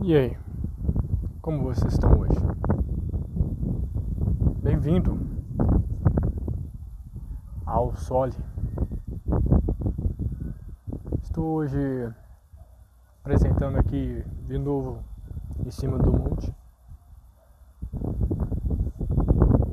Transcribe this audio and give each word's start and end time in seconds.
E 0.00 0.16
aí, 0.16 0.38
como 1.42 1.64
vocês 1.64 1.92
estão 1.92 2.20
hoje? 2.20 2.38
Bem-vindo 4.62 5.18
ao 7.66 7.92
Sole. 7.96 8.32
Estou 11.20 11.56
hoje 11.56 12.14
apresentando 13.20 13.76
aqui 13.76 14.24
de 14.46 14.56
novo 14.56 15.02
em 15.66 15.70
cima 15.72 15.98
do 15.98 16.12
monte. 16.12 16.54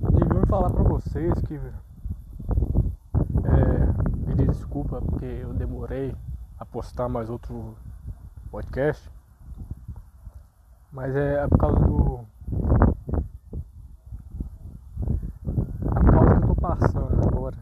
E 0.10 0.34
vim 0.34 0.46
falar 0.50 0.72
para 0.72 0.84
vocês 0.84 1.40
que 1.42 1.54
é, 3.44 4.26
pedir 4.26 4.48
desculpa 4.48 5.00
porque 5.04 5.26
eu 5.26 5.54
demorei 5.54 6.16
a 6.58 6.66
postar 6.66 7.08
mais 7.08 7.30
outro 7.30 7.76
podcast. 8.50 9.15
Mas 10.96 11.14
é, 11.14 11.44
é 11.44 11.48
por 11.50 11.58
causa 11.58 11.80
do. 11.82 12.20
É 15.84 16.00
por 16.00 16.12
causa 16.12 16.30
que 16.30 16.38
eu 16.38 16.48
tô 16.48 16.56
passando 16.56 17.28
agora. 17.28 17.58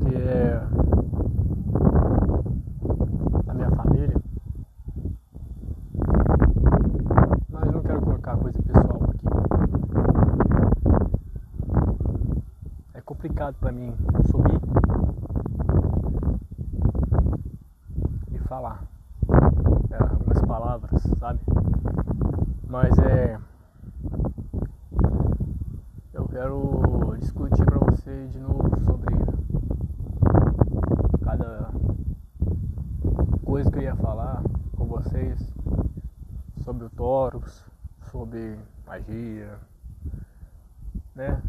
Que 0.00 0.16
é. 0.16 0.60
A 3.46 3.54
minha 3.54 3.70
família. 3.70 4.16
Mas 7.50 7.66
eu 7.66 7.72
não 7.72 7.82
quero 7.82 8.02
colocar 8.02 8.36
coisa 8.36 8.60
pessoal 8.60 9.00
aqui. 9.10 9.28
É 12.94 13.00
complicado 13.00 13.54
pra 13.60 13.70
mim 13.70 13.94
subir 14.28 14.60
e 18.32 18.38
falar 18.40 18.82
é, 19.88 20.02
algumas 20.02 20.42
palavras, 20.42 21.00
sabe? 21.20 21.38
Mas 22.72 22.98
é. 23.00 23.38
Eu 26.14 26.26
quero 26.26 27.14
discutir 27.20 27.66
pra 27.66 27.76
você 27.76 28.28
de 28.28 28.38
novo 28.38 28.80
sobre 28.86 29.14
cada 31.22 31.70
coisa 33.44 33.70
que 33.70 33.76
eu 33.76 33.82
ia 33.82 33.94
falar 33.96 34.42
com 34.74 34.86
vocês. 34.86 35.38
Sobre 36.64 36.86
o 36.86 36.90
Taurus, 36.90 37.62
sobre 38.10 38.56
magia, 38.86 39.58
né? 41.14 41.42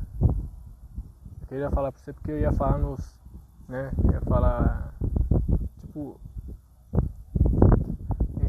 Eu 1.50 1.70
você 2.04 2.12
porque 2.12 2.32
eu 2.32 2.40
ia 2.40 2.52
falar 2.52 2.78
nos. 2.78 3.18
né? 3.70 3.90
Ia 4.12 4.20
falar. 4.22 4.94
Tipo 5.80 6.20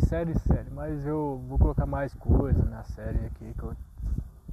série 0.09 0.37
série, 0.41 0.71
mas 0.71 1.07
eu 1.07 1.43
vou 1.49 1.59
colocar 1.59 1.87
mais 1.87 2.13
coisa 2.15 2.63
na 2.65 2.83
série 2.83 3.25
aqui 3.27 3.55
que 3.55 3.63
eu 3.63 3.75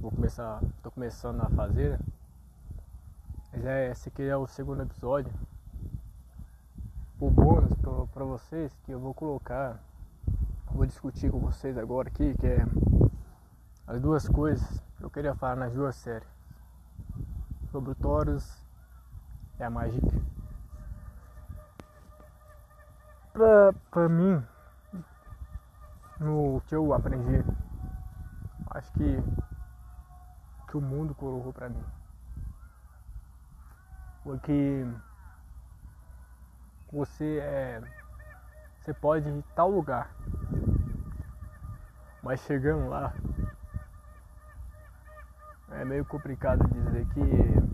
vou 0.00 0.10
começar, 0.10 0.60
tô 0.82 0.90
começando 0.90 1.40
a 1.42 1.50
fazer. 1.50 1.98
Já 3.54 3.70
é, 3.70 3.90
esse 3.90 4.08
aqui 4.08 4.22
é 4.22 4.36
o 4.36 4.46
segundo 4.46 4.82
episódio. 4.82 5.32
O 7.20 7.28
bônus 7.28 7.74
pra, 7.74 8.06
pra 8.06 8.24
vocês 8.24 8.72
que 8.84 8.92
eu 8.92 9.00
vou 9.00 9.12
colocar, 9.12 9.78
vou 10.70 10.86
discutir 10.86 11.30
com 11.30 11.38
vocês 11.38 11.76
agora 11.76 12.08
aqui, 12.08 12.34
que 12.38 12.46
é 12.46 12.64
as 13.86 14.00
duas 14.00 14.28
coisas 14.28 14.80
que 14.96 15.04
eu 15.04 15.10
queria 15.10 15.34
falar 15.34 15.56
nas 15.56 15.74
duas 15.74 15.96
séries. 15.96 16.28
Sobre 17.70 17.90
o 17.90 17.94
Taurus 17.94 18.62
e 19.58 19.62
a 19.62 19.70
Magic. 19.70 20.00
Pra, 23.32 23.72
pra 23.90 24.08
mim, 24.08 24.44
no 26.20 26.60
que 26.66 26.74
eu 26.74 26.92
aprendi. 26.92 27.44
Acho 28.70 28.92
que 28.92 29.22
que 30.68 30.76
o 30.78 30.80
mundo 30.80 31.14
colocou 31.14 31.52
para 31.52 31.68
mim. 31.68 31.84
Porque 34.24 34.86
você 36.90 37.38
é 37.40 37.82
você 38.80 38.94
pode 38.94 39.28
ir 39.28 39.32
em 39.32 39.44
tal 39.54 39.70
lugar. 39.70 40.10
Mas 42.22 42.40
chegando 42.40 42.88
lá 42.88 43.12
é 45.72 45.84
meio 45.84 46.04
complicado 46.04 46.66
dizer 46.68 47.06
que 47.08 47.71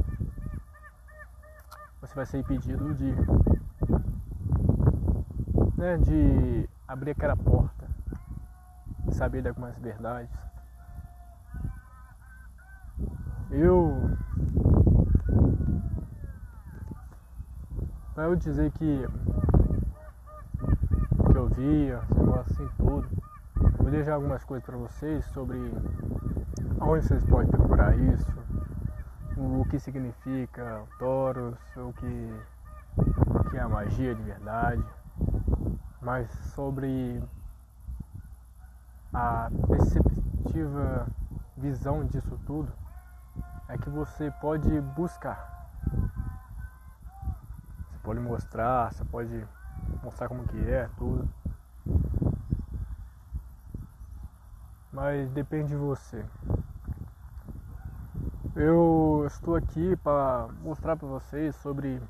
você 2.09 2.15
vai 2.15 2.27
ser 2.27 2.39
impedido 2.39 2.95
de 2.95 3.15
né, 5.77 5.97
de 5.99 6.69
abrir 6.89 7.13
aquela 7.13 7.37
porta 7.37 7.79
saber 9.19 9.43
de 9.43 9.49
algumas 9.49 9.77
verdades. 9.79 10.31
Eu. 13.51 14.17
Eu 18.17 18.37
dizer 18.37 18.71
que. 18.73 19.07
que 21.31 21.37
eu 21.37 21.49
via, 21.49 22.01
assim 22.41 22.69
tudo. 22.77 23.09
Eu 23.61 23.79
vou 23.79 23.91
deixar 23.91 24.15
algumas 24.15 24.45
coisas 24.45 24.65
para 24.65 24.77
vocês 24.77 25.25
sobre 25.27 25.57
onde 26.81 27.07
vocês 27.07 27.25
podem 27.25 27.49
procurar 27.49 27.97
isso, 27.99 28.33
o 29.39 29.65
que 29.71 29.79
significa 29.79 30.83
o 30.83 30.99
Taurus, 30.99 31.59
o 31.77 31.93
que, 31.93 32.43
o 32.99 33.51
que 33.51 33.57
é 33.57 33.61
a 33.61 33.69
magia 33.69 34.13
de 34.13 34.23
verdade, 34.23 34.85
mas 36.03 36.29
sobre 36.55 37.23
a 39.15 39.49
perceptiva 39.69 41.07
visão 41.57 42.05
disso 42.05 42.39
tudo 42.47 42.73
é 43.69 43.79
que 43.79 43.89
você 43.89 44.31
pode 44.41 44.81
buscar. 44.81 45.57
Você 47.91 47.99
pode 48.03 48.21
mostrar, 48.21 48.93
você 48.93 49.05
pode 49.05 49.47
mostrar 50.03 50.29
como 50.29 50.47
que 50.49 50.59
é 50.71 50.89
tudo. 50.97 51.29
Mas 54.91 55.31
depende 55.31 55.69
de 55.69 55.77
você. 55.77 56.25
Eu 58.61 59.23
estou 59.25 59.55
aqui 59.55 59.95
para 60.03 60.49
mostrar 60.65 60.97
para 60.97 61.07
vocês 61.07 61.55
sobre 61.55 62.03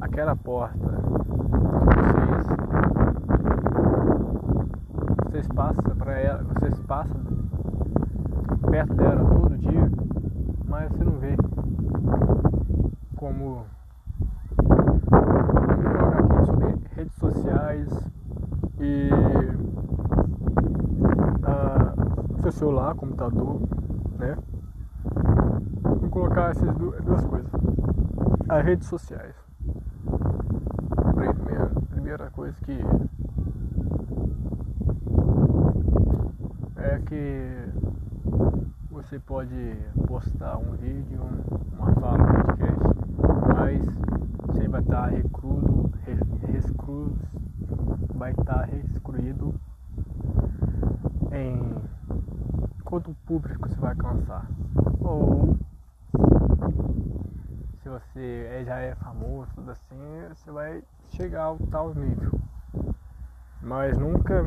aquela 0.00 0.34
porta 0.34 0.88
vocês 5.26 5.46
passam 5.48 5.94
para 5.96 6.18
ela, 6.18 6.42
vocês 6.42 6.80
passam 6.86 7.20
perto 8.70 8.94
dela 8.94 9.24
todo 9.24 9.58
dia, 9.58 9.90
mas 10.64 10.90
você 10.90 11.04
não 11.04 11.18
vê 11.18 11.36
como 13.14 13.66
colocar 15.10 16.18
aqui 16.18 16.46
sobre 16.46 16.74
redes 16.96 17.14
sociais 17.16 18.10
e 18.80 19.10
uh, 21.44 22.42
seu 22.42 22.52
celular, 22.52 22.94
computador, 22.94 23.60
né? 24.18 24.34
Colocar 26.18 26.50
essas 26.50 26.76
duas 26.76 27.24
coisas. 27.26 27.50
As 28.48 28.64
redes 28.64 28.88
sociais. 28.88 29.36
Primeira, 31.14 31.70
primeira 31.90 32.30
coisa 32.30 32.56
que 32.64 32.76
que 37.06 37.48
você 38.90 39.18
pode 39.20 39.76
postar 40.06 40.58
um 40.58 40.72
vídeo, 40.72 41.22
uma 41.72 41.92
fala, 41.94 42.22
um 42.22 42.42
podcast, 42.42 42.84
mas 43.56 43.80
você 44.46 44.68
vai 44.68 44.80
estar 44.80 45.06
recrudo, 45.06 45.90
rescrudo, 46.52 47.16
vai 48.14 48.32
estar 48.32 48.68
excluído 48.74 49.54
em 51.32 51.74
quanto 52.84 53.14
público 53.24 53.68
você 53.68 53.76
vai 53.76 53.92
alcançar. 53.92 54.46
Ou 55.00 55.56
se 57.82 57.88
você 57.88 58.64
já 58.66 58.78
é 58.80 58.94
famoso, 58.96 59.50
tudo 59.54 59.70
assim, 59.70 59.96
você 60.28 60.50
vai 60.50 60.82
chegar 61.10 61.44
ao 61.44 61.58
tal 61.70 61.94
nível. 61.94 62.38
Mas 63.62 63.96
nunca 63.98 64.44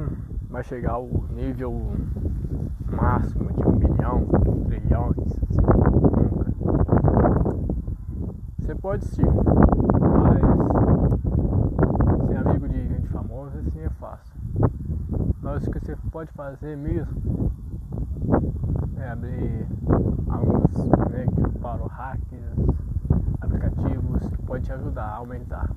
vai 0.50 0.64
chegar 0.64 0.94
ao 0.94 1.08
nível 1.32 1.94
máximo 2.90 3.52
de 3.52 3.68
um 3.68 3.72
milhão, 3.72 4.28
trilhões, 4.68 5.18
assim, 5.18 5.62
nunca. 6.22 6.52
Você 8.60 8.76
pode 8.76 9.06
sim, 9.06 9.24
mas 10.24 10.42
ser 12.28 12.38
amigo 12.48 12.70
de 12.70 12.88
gente 12.88 13.08
famosa 13.10 13.60
assim 13.60 13.82
é 13.82 13.90
fácil. 13.90 14.36
Mas 15.42 15.66
o 15.66 15.72
que 15.72 15.80
você 15.80 15.96
pode 16.12 16.32
fazer 16.34 16.78
mesmo 16.78 17.52
é, 19.01 19.09
abrir 19.09 19.68
alguns 20.30 20.77
né, 21.09 21.25
para 21.59 21.83
o 21.83 21.88
hacks, 21.88 22.21
aplicativos 23.42 24.27
que 24.27 24.38
pode 24.44 24.63
te 24.63 24.74
ajudar 24.74 25.06
a 25.06 25.15
aumentar. 25.15 25.69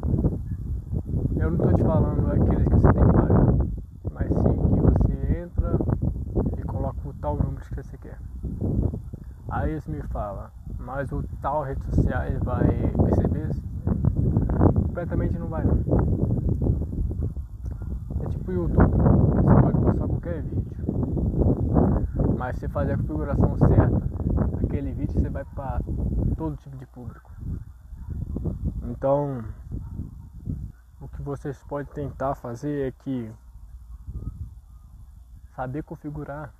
Eu 1.36 1.50
não 1.50 1.56
estou 1.56 1.74
te 1.74 1.82
falando 1.82 2.30
aqueles 2.30 2.68
que 2.68 2.74
você 2.74 2.92
tem 2.92 3.06
que 3.06 3.12
pagar, 3.12 3.54
mas 4.12 4.28
sim 4.28 4.58
que 4.74 4.80
você 4.80 5.40
entra 5.42 5.78
e 6.58 6.62
coloca 6.62 7.08
o 7.08 7.14
tal 7.14 7.36
número 7.36 7.64
que 7.64 7.74
você 7.74 7.96
quer. 7.98 8.18
Aí 9.48 9.70
eles 9.70 9.86
me 9.86 10.02
fala, 10.02 10.50
mas 10.78 11.10
o 11.10 11.22
tal 11.40 11.62
redes 11.62 11.84
sociais 11.86 12.38
vai 12.42 12.68
perceber 13.04 13.50
isso? 13.50 13.62
Completamente 14.74 15.38
não 15.38 15.48
vai. 15.48 15.64
É 18.20 18.28
tipo 18.28 18.50
o 18.50 18.54
YouTube, 18.54 18.76
você 18.76 19.60
pode 19.62 19.78
postar 19.80 20.08
qualquer 20.08 20.42
vídeo. 20.42 21.53
Mas 22.36 22.58
se 22.58 22.69
fazer 22.69 22.92
a 22.92 22.96
configuração 22.96 23.56
certa, 23.58 24.08
aquele 24.64 24.92
vídeo 24.92 25.20
você 25.20 25.28
vai 25.28 25.44
para 25.44 25.81
todo 26.36 26.56
tipo 26.56 26.76
de 26.76 26.86
público. 26.86 27.31
Então 28.82 29.44
o 31.00 31.08
que 31.08 31.22
vocês 31.22 31.62
podem 31.64 31.92
tentar 31.92 32.34
fazer 32.34 32.88
é 32.88 32.92
que 32.92 33.32
saber 35.54 35.82
configurar 35.82 36.52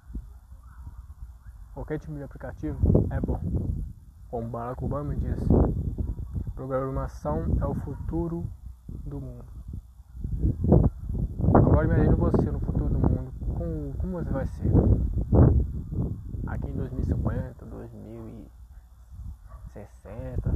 qualquer 1.75 1.99
tipo 1.99 2.15
de 2.15 2.23
aplicativo 2.23 2.79
é 3.11 3.21
bom. 3.21 3.41
Como 4.31 4.49
Barack 4.49 4.85
Obama 4.85 5.15
disse, 5.17 5.47
programação 6.55 7.45
é 7.61 7.67
o 7.67 7.75
futuro 7.75 8.45
do 9.05 9.21
mundo. 9.21 9.45
Agora 11.55 11.87
imagine 11.87 12.15
você 12.15 12.51
no 12.51 12.61
futuro 12.61 12.89
do 12.89 12.99
mundo, 12.99 13.33
como, 13.55 13.95
como 13.95 14.13
você 14.13 14.31
vai 14.31 14.47
ser? 14.47 14.71
Aqui 16.47 16.71
em 16.71 16.75
2050, 16.75 17.65
2060, 17.65 20.51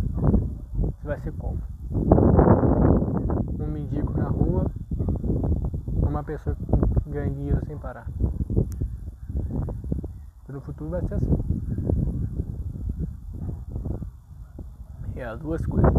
você 0.81 1.07
vai 1.07 1.19
ser 1.21 1.33
como? 1.33 1.59
Um 3.59 3.67
mendigo 3.67 4.13
na 4.17 4.29
rua, 4.29 4.71
uma 6.07 6.23
pessoa 6.23 6.55
que 7.03 7.11
ganha 7.11 7.31
dinheiro 7.31 7.65
sem 7.67 7.77
parar. 7.79 8.07
No 10.49 10.61
futuro 10.61 10.91
vai 10.91 11.03
ser 11.07 11.15
assim. 11.15 11.37
E 15.15 15.23
as 15.23 15.41
duas 15.41 15.65
coisas. 15.67 15.93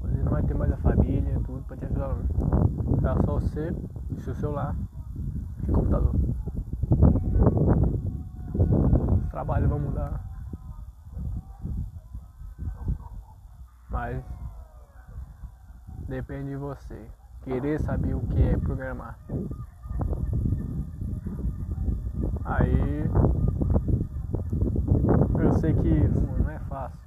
Você 0.00 0.22
não 0.22 0.30
vai 0.30 0.42
ter 0.42 0.54
mais 0.54 0.72
a 0.72 0.76
família, 0.78 1.38
tudo 1.44 1.62
pra 1.66 1.76
te 1.76 1.84
ajudar. 1.84 2.16
É 2.98 3.00
só 3.26 3.40
você 3.40 3.74
seu 4.22 4.34
celular 4.34 4.74
e 5.66 5.72
computador. 5.72 6.14
Os 9.32 9.34
trabalhos 9.34 9.66
vão 9.66 9.78
mudar. 9.78 10.20
Mas 13.88 14.22
depende 16.06 16.50
de 16.50 16.56
você. 16.56 17.08
Querer 17.40 17.80
saber 17.80 18.14
o 18.14 18.20
que 18.20 18.42
é 18.42 18.58
programar. 18.58 19.18
Aí 22.44 23.10
eu 25.38 25.52
sei 25.54 25.72
que 25.72 26.08
não, 26.08 26.50
é 26.50 26.58
fácil, 26.68 27.00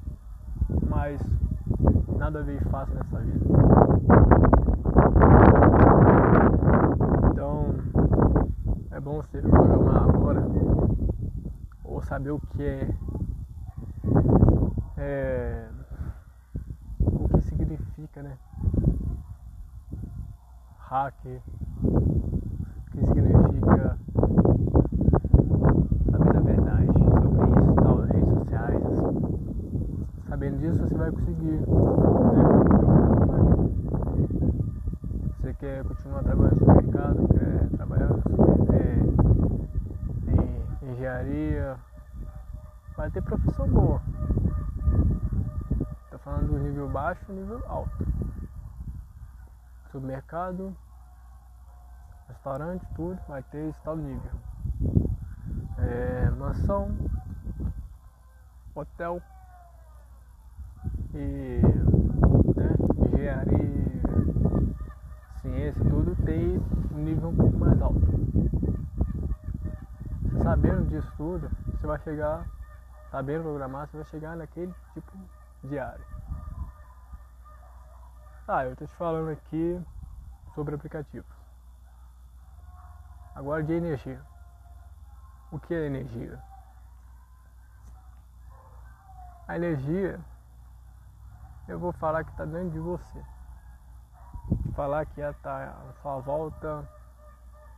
mas 0.89 1.21
nada 2.17 2.41
veio 2.41 2.61
fácil 2.71 2.95
nessa 2.95 3.19
vida. 3.19 3.45
Então 7.31 7.75
é 8.89 8.99
bom 8.99 9.21
você 9.21 9.39
programar 9.41 10.09
agora 10.09 10.55
ou 11.95 12.01
saber 12.01 12.31
o 12.31 12.39
que 12.39 12.63
é, 12.63 12.89
é 14.97 15.69
o 16.99 17.29
que 17.29 17.41
significa, 17.41 18.21
né? 18.21 18.37
Hacker, 20.77 21.41
o 21.83 22.91
que 22.91 23.05
significa 23.05 23.97
sabendo 30.35 30.57
disso, 30.59 30.83
você 30.83 30.95
vai 30.95 31.11
conseguir 31.11 31.47
né, 31.47 31.63
Você 35.39 35.53
quer 35.53 35.83
continuar 35.85 36.23
trabalhando 36.23 36.59
no 36.59 36.75
mercado, 36.75 37.27
quer 37.29 37.69
trabalhar 37.77 38.09
é, 38.73 38.99
em 40.83 40.91
engenharia, 40.91 41.77
vai 42.97 43.04
ter 43.15 43.21
profissão 43.21 43.65
boa. 43.69 44.01
Tá 46.11 46.17
falando 46.17 46.47
do 46.47 46.59
nível 46.59 46.89
baixo 46.89 47.21
e 47.29 47.31
nível 47.31 47.63
alto. 47.65 48.05
Supermercado, 49.89 50.75
restaurante, 52.27 52.85
tudo, 52.93 53.17
vai 53.25 53.41
ter 53.43 53.69
esse 53.69 53.81
tal 53.83 53.95
nível. 53.95 54.31
É, 55.77 56.29
mansão, 56.31 56.93
hotel, 58.75 59.21
e 61.13 61.61
né, 62.53 62.75
engenharia, 63.13 64.01
ciência, 65.41 65.81
tudo 65.85 66.17
tem 66.25 66.61
um 66.93 66.97
nível 66.97 67.29
um 67.29 67.35
pouco 67.35 67.57
mais 67.57 67.81
alto. 67.81 68.01
Sabendo 70.43 70.89
disso 70.89 71.13
tudo, 71.15 71.49
você 71.71 71.87
vai 71.87 71.99
chegar, 71.99 72.45
sabendo 73.15 73.43
programar, 73.43 73.87
você 73.87 73.95
vai 73.95 74.05
chegar 74.07 74.35
naquele 74.35 74.75
tipo 74.93 75.17
de 75.63 75.79
área. 75.79 76.05
Ah, 78.45 78.65
eu 78.65 78.73
estou 78.73 78.85
te 78.85 78.93
falando 78.95 79.29
aqui 79.29 79.81
sobre 80.53 80.75
aplicativos. 80.75 81.33
Agora 83.33 83.63
de 83.63 83.71
energia. 83.71 84.21
O 85.49 85.57
que 85.57 85.73
é 85.73 85.85
energia? 85.85 86.43
A 89.47 89.55
energia 89.55 90.19
eu 91.69 91.79
vou 91.79 91.93
falar 91.93 92.25
que 92.25 92.31
está 92.31 92.43
dentro 92.43 92.71
de 92.71 92.79
você. 92.79 93.23
Falar 94.75 95.05
que 95.05 95.21
ela 95.21 95.31
está 95.31 95.69
à 95.69 95.93
sua 96.01 96.19
volta, 96.19 96.85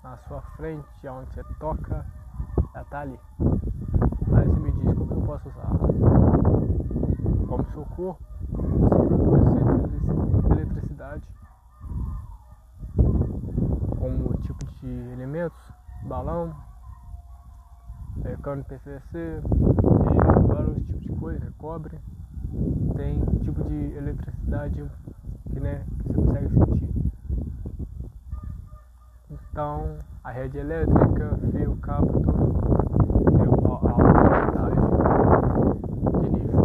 na 0.02 0.18
sua 0.18 0.42
frente, 0.58 1.08
onde 1.08 1.32
você 1.32 1.44
toca, 1.60 2.04
ela 2.74 2.82
está 2.82 3.02
ali. 3.02 3.20
Aí 4.36 4.46
você 4.46 4.60
me 4.60 4.72
diz 4.72 4.94
como 4.98 5.14
eu 5.14 5.17
posso 5.28 5.50
usar. 5.50 5.68
Como 7.50 7.66
seu 7.74 7.86
corpo, 7.98 8.22
você 8.50 9.60
de 10.00 10.54
eletricidade, 10.54 11.28
como 14.00 14.34
tipo 14.42 14.66
de 14.80 14.88
elementos, 14.88 15.60
balão, 16.04 16.56
é, 18.24 18.38
cano 18.38 18.64
PVC, 18.64 19.02
e 19.14 20.48
vários 20.48 20.78
tipos 20.86 21.02
de 21.02 21.12
coisa, 21.20 21.54
cobre. 21.58 22.00
Tem 22.96 23.20
tipo 23.42 23.66
de 23.66 23.98
eletricidade 23.98 24.90
que, 25.52 25.60
né, 25.60 25.84
que 26.04 26.08
você 26.08 26.14
consegue 26.14 26.50
sentir. 26.54 26.90
Então, 29.30 29.98
a 30.24 30.32
rede 30.32 30.58
elétrica, 30.58 31.38
fio, 31.52 31.76
cabo, 31.82 32.14
tudo. 32.22 32.88
Uma 33.60 33.76
alta 33.76 34.28
voltagem 34.38 34.88
de 36.22 36.30
nível. 36.30 36.64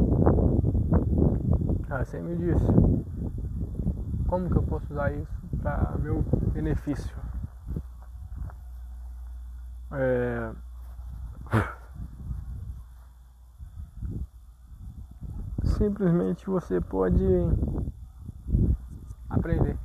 Ah, 2.03 2.05
você 2.05 2.21
me 2.21 2.35
disse, 2.37 2.65
como 4.27 4.51
que 4.51 4.57
eu 4.57 4.63
posso 4.65 4.93
usar 4.93 5.13
isso 5.13 5.31
para 5.61 5.97
meu 5.99 6.25
benefício? 6.53 7.15
É... 9.93 10.53
simplesmente 15.65 16.45
você 16.47 16.81
pode 16.81 17.23
aprender. 19.31 19.77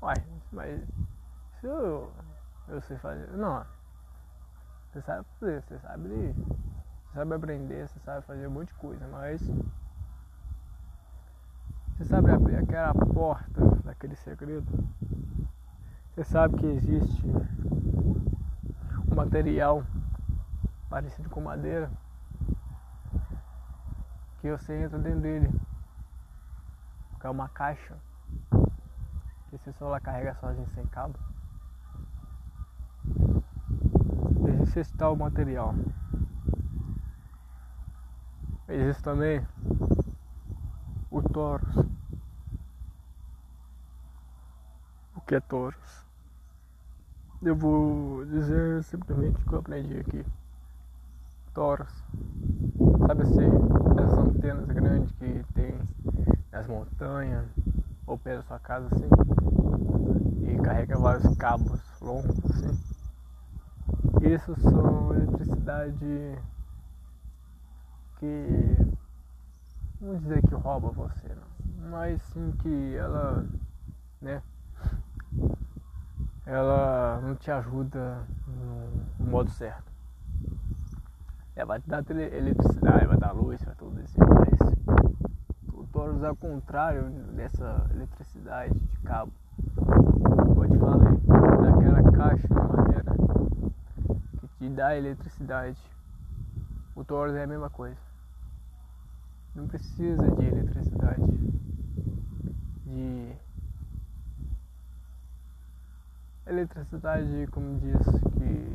Uai, 0.00 0.14
mas 0.52 0.80
se 1.60 1.66
eu, 1.66 2.10
eu 2.68 2.80
sei 2.80 2.96
fazer. 2.96 3.28
Não. 3.36 3.62
Você 4.92 5.02
sabe 5.02 5.26
fazer, 5.38 5.62
você 5.62 5.78
sabe. 5.80 6.34
Você 7.10 7.18
sabe 7.18 7.34
aprender, 7.34 7.88
você 7.88 7.98
sabe 7.98 8.24
fazer 8.24 8.46
um 8.46 8.50
monte 8.50 8.68
de 8.68 8.74
coisa, 8.74 9.04
mas. 9.08 9.42
Você 11.96 12.04
sabe 12.04 12.30
abrir 12.30 12.54
aquela 12.54 12.94
porta 12.94 13.66
daquele 13.84 14.14
segredo. 14.14 14.64
Você 16.14 16.22
sabe 16.22 16.56
que 16.56 16.66
existe 16.66 17.26
um 19.10 19.14
material 19.16 19.84
parecido 20.88 21.28
com 21.28 21.40
madeira 21.40 21.90
que 24.40 24.48
você 24.48 24.72
entra 24.80 24.96
dentro 24.96 25.20
dele. 25.20 25.50
Que 27.20 27.26
é 27.26 27.30
uma 27.30 27.48
caixa. 27.48 27.96
Que 29.48 29.58
seu 29.58 29.72
celular 29.72 30.00
carrega 30.00 30.36
sozinho 30.36 30.70
sem 30.70 30.86
cabo. 30.86 31.18
Existe 34.46 34.78
esse 34.78 34.96
tal 34.96 35.16
material. 35.16 35.74
Existe 38.72 39.02
também 39.02 39.44
o 41.10 41.20
Taurus. 41.20 41.76
O 45.16 45.20
que 45.26 45.34
é 45.34 45.40
Taurus? 45.40 46.06
Eu 47.42 47.56
vou 47.56 48.24
dizer 48.26 48.84
simplesmente 48.84 49.42
o 49.42 49.48
que 49.48 49.52
eu 49.54 49.58
aprendi 49.58 49.98
aqui. 49.98 50.24
Toros. 51.52 51.90
Sabe 53.08 53.22
assim, 53.22 53.48
essas 53.98 54.18
antenas 54.18 54.66
grandes 54.66 55.10
que 55.16 55.44
tem 55.52 55.74
nas 56.52 56.68
montanhas 56.68 57.46
ou 58.06 58.16
perto 58.16 58.42
da 58.42 58.46
sua 58.46 58.60
casa 58.60 58.86
assim. 58.94 59.08
E 60.46 60.62
carrega 60.62 60.96
vários 60.96 61.36
cabos 61.36 61.80
longos 62.00 62.36
assim. 62.44 62.78
Isso 64.32 64.54
são 64.60 65.12
eletricidade 65.12 66.38
que 68.20 68.76
vamos 69.98 70.20
dizer 70.20 70.42
que 70.42 70.54
rouba 70.54 70.90
você 70.90 71.28
não. 71.28 71.90
Mas 71.90 72.20
sim 72.22 72.52
que 72.60 72.94
ela 72.94 73.46
né 74.20 74.42
ela 76.44 77.20
não 77.22 77.34
te 77.36 77.50
ajuda 77.50 78.26
no, 78.46 79.26
modo 79.30 79.50
certo. 79.50 79.90
Ela 81.56 81.66
vai 81.66 81.80
te 81.80 81.88
dar 81.88 82.04
eletricidade, 82.10 83.06
vai 83.06 83.16
dar 83.16 83.32
luz, 83.32 83.62
vai 83.62 83.74
tudo 83.76 84.00
isso, 84.02 84.16
mas 84.18 84.74
o 85.72 85.86
Taurus 85.92 86.22
ao 86.24 86.36
contrário 86.36 87.08
dessa 87.34 87.86
eletricidade 87.90 88.74
de 88.74 88.96
cabo. 88.98 89.32
Pode 90.54 90.76
falar 90.78 90.98
daquela 90.98 92.12
caixa 92.12 92.48
de 92.48 92.54
madeira 92.54 93.14
que 94.40 94.48
te 94.58 94.68
dá 94.70 94.96
eletricidade. 94.96 95.80
O 96.96 97.04
Taurus 97.04 97.34
é 97.34 97.44
a 97.44 97.46
mesma 97.46 97.70
coisa. 97.70 98.09
Não 99.60 99.68
precisa 99.68 100.22
de 100.36 100.46
eletricidade. 100.46 101.22
De 102.86 103.32
eletricidade, 106.46 107.46
como 107.50 107.78
diz, 107.78 107.98
que 108.38 108.72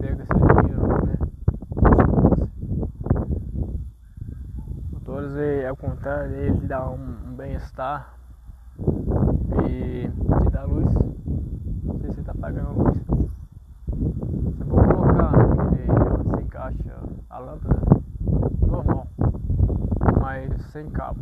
pega 0.00 0.26
seu 0.26 0.60
dinheiro, 0.60 1.06
né? 1.06 1.14
Motores 4.90 5.36
é 5.36 5.68
ao 5.68 5.76
contrário, 5.76 6.34
ele 6.34 6.66
dá 6.66 6.90
um, 6.90 7.28
um 7.28 7.36
bem-estar 7.36 8.12
e 9.70 10.10
te 10.10 10.50
dá 10.50 10.64
luz. 10.64 10.92
Não 11.84 12.00
sei 12.00 12.10
se 12.10 12.16
você 12.16 12.22
tá 12.22 12.34
pagando 12.34 12.82
luz. 12.82 12.98
Você 13.06 14.64
pode 14.64 14.88
colocar 14.88 15.28
aquele 15.28 15.86
você 16.24 16.42
encaixa 16.42 16.98
a 17.30 17.38
lâmpada 17.38 17.82
normal, 18.66 19.06
sem 20.82 20.90
cabo. 20.90 21.20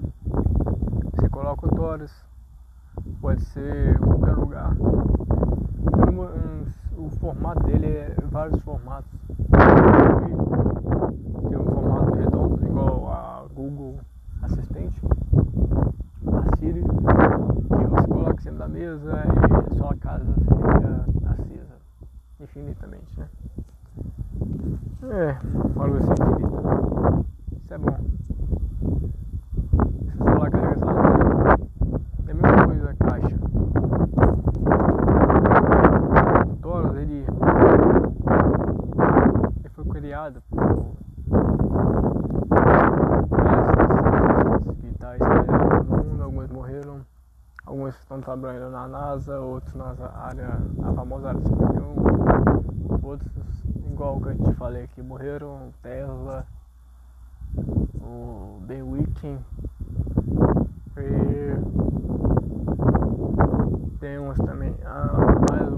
Você 1.15 1.29
coloca 1.29 1.67
o 1.67 1.71
Taurus, 1.71 2.13
pode 3.21 3.43
ser 3.45 3.95
em 3.95 3.99
qualquer 3.99 4.35
lugar 4.35 4.75
o 6.97 7.11
formato 7.19 7.63
dele 7.65 7.87
é 7.87 8.15
vários 8.31 8.63
formatos. 8.63 9.11
Tem 11.49 11.59
um 11.59 11.65
formato 11.65 12.15
redondo, 12.15 12.67
igual 12.67 13.13
a 13.13 13.45
Google 13.55 14.01
Assistente, 14.43 15.01
a 16.27 16.57
Siri, 16.57 16.83
que 16.83 17.87
você 17.87 18.07
coloca 18.09 18.35
em 18.35 18.43
cima 18.43 18.59
da 18.59 18.69
mesa 18.69 19.23
e 19.71 19.77
sua 19.77 19.95
casa 19.97 20.33
fica 20.35 21.05
acesa 21.31 21.77
infinitamente, 22.41 23.19
né? 23.19 23.29
É, 25.03 25.37
uma 25.75 25.87
luz 25.87 26.05
infinita. 26.05 27.25
Isso 27.63 27.75
é 27.75 27.79
bom. 27.79 28.11
criada 40.11 40.43
por 40.51 40.97
que 44.81 44.87
está 44.89 45.15
espalhado 45.15 45.85
no 45.85 45.97
mundo, 45.99 46.23
alguns 46.25 46.51
morreram, 46.51 47.01
alguns 47.65 47.95
estão 47.95 48.20
trabalhando 48.31 48.71
na 48.71 48.87
NASA, 48.87 49.41
outros 49.41 49.75
na 49.75 49.93
área, 50.15 50.61
na 50.79 50.93
famosa 50.93 51.31
área 51.31 51.41
51, 51.41 51.97
outros, 53.03 53.33
igual 53.91 54.21
que 54.21 54.29
eu 54.29 54.39
te 54.39 54.55
falei 54.55 54.85
aqui, 54.85 55.03
morreram, 55.03 55.73
Tesla, 55.83 56.47
o 58.01 58.61
Ben 58.69 58.83
Wicken, 58.83 59.45
e 60.97 61.57
tem 63.99 64.21
uns 64.21 64.39
também, 64.39 64.77
ah, 64.85 65.11
mas 65.51 65.69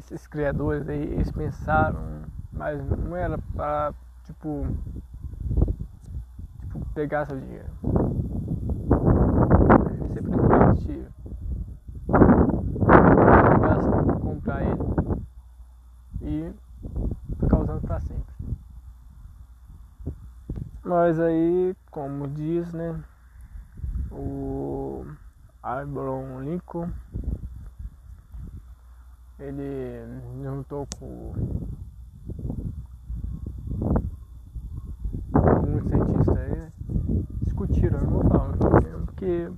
esses 0.00 0.26
criadores 0.26 0.86
aí, 0.86 1.14
eles 1.14 1.30
pensaram, 1.30 1.98
mas 2.52 2.78
não 2.90 3.16
era 3.16 3.38
para 3.54 3.94
tipo, 4.26 4.66
tipo 6.60 6.86
pegar 6.94 7.24
seu 7.24 7.40
dinheiro. 7.40 7.70
Simplesmente 10.14 11.06
pegar, 13.66 14.18
comprar 14.20 14.62
ele 14.62 14.84
e 16.22 16.54
ficar 17.38 17.58
usando 17.58 17.80
para 17.82 18.00
sempre. 18.00 18.34
Mas 21.06 21.20
aí, 21.20 21.72
como 21.88 22.26
diz, 22.26 22.72
né, 22.72 23.00
o 24.10 25.06
Abraham 25.62 26.40
Lincoln 26.40 26.90
ele 29.38 29.62
juntou 30.42 30.84
com 30.98 31.32
alguns 35.32 35.84
cientistas 35.86 36.36
aí, 36.36 36.56
né? 36.56 36.72
discutiram, 37.42 38.00
eu 38.00 38.04
não 38.06 38.10
vou 38.10 38.28
falar 38.28 38.56
porque 39.04 39.48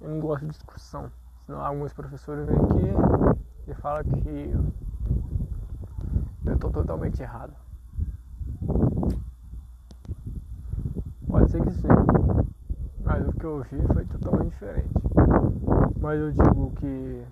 eu 0.00 0.08
não 0.08 0.18
gosto 0.18 0.46
de 0.46 0.50
discussão. 0.50 1.12
Senão 1.44 1.64
alguns 1.64 1.92
professores 1.92 2.44
vêm 2.44 2.56
aqui 2.56 3.70
e 3.70 3.74
falam 3.74 4.02
que 4.02 4.50
eu 6.44 6.54
estou 6.54 6.72
totalmente 6.72 7.22
errado. 7.22 7.65
Pode 11.36 11.50
ser 11.50 11.62
que 11.62 11.70
sim, 11.70 11.88
mas 13.04 13.28
o 13.28 13.32
que 13.32 13.44
eu 13.44 13.62
vi 13.64 13.78
foi 13.92 14.06
totalmente 14.06 14.52
diferente. 14.52 14.88
Mas 16.00 16.18
eu 16.18 16.32
digo 16.32 16.72
que 16.76 17.26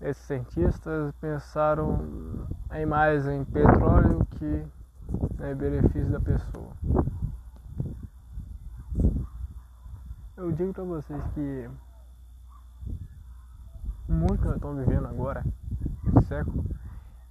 esses 0.00 0.24
cientistas 0.24 1.12
pensaram 1.20 1.98
em 2.72 2.86
mais 2.86 3.28
em 3.28 3.44
petróleo 3.44 4.26
que 4.30 4.64
em 5.44 5.54
benefício 5.54 6.10
da 6.10 6.18
pessoa. 6.18 6.70
Eu 10.38 10.50
digo 10.50 10.72
para 10.72 10.84
vocês 10.84 11.22
que 11.34 11.68
o 14.08 14.12
mundo 14.14 14.38
que 14.38 14.46
nós 14.46 14.54
estamos 14.54 14.86
vivendo 14.86 15.08
agora, 15.08 15.44
esse 16.16 16.26
século, 16.26 16.64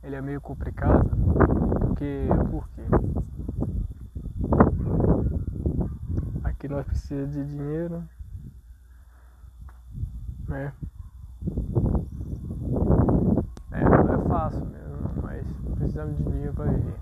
ele 0.03 0.15
é 0.15 0.21
meio 0.21 0.39
complicado, 0.39 1.09
porque 1.79 2.27
por 2.51 2.69
quê? 2.75 2.83
Aqui 6.61 6.67
nós 6.67 6.85
precisamos 6.85 7.33
de 7.33 7.43
dinheiro, 7.43 8.07
né? 10.47 10.71
fácil 14.27 14.63
mesmo, 14.67 15.23
mas 15.23 15.43
precisamos 15.75 16.17
de 16.17 16.23
dinheiro 16.23 16.53
para 16.53 16.65
viver. 16.65 16.99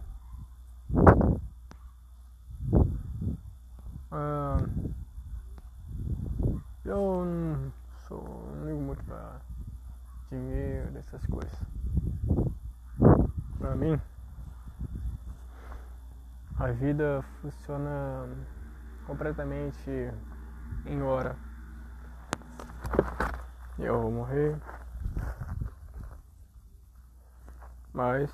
Ah, 4.09 4.65
eu 6.85 7.25
não 7.25 7.73
sou 8.07 8.53
não 8.55 8.65
ligo 8.65 8.79
muito 8.79 9.03
para 9.03 9.41
dinheiro, 10.31 10.89
dessas 10.91 11.25
coisas. 11.25 11.59
Para 13.57 13.75
mim, 13.75 13.99
a 16.57 16.71
vida 16.71 17.21
funciona 17.41 18.25
completamente 19.09 19.89
em 20.85 21.01
hora. 21.01 21.35
Eu 23.79 24.01
vou 24.03 24.11
morrer. 24.11 24.55
Mas 27.91 28.29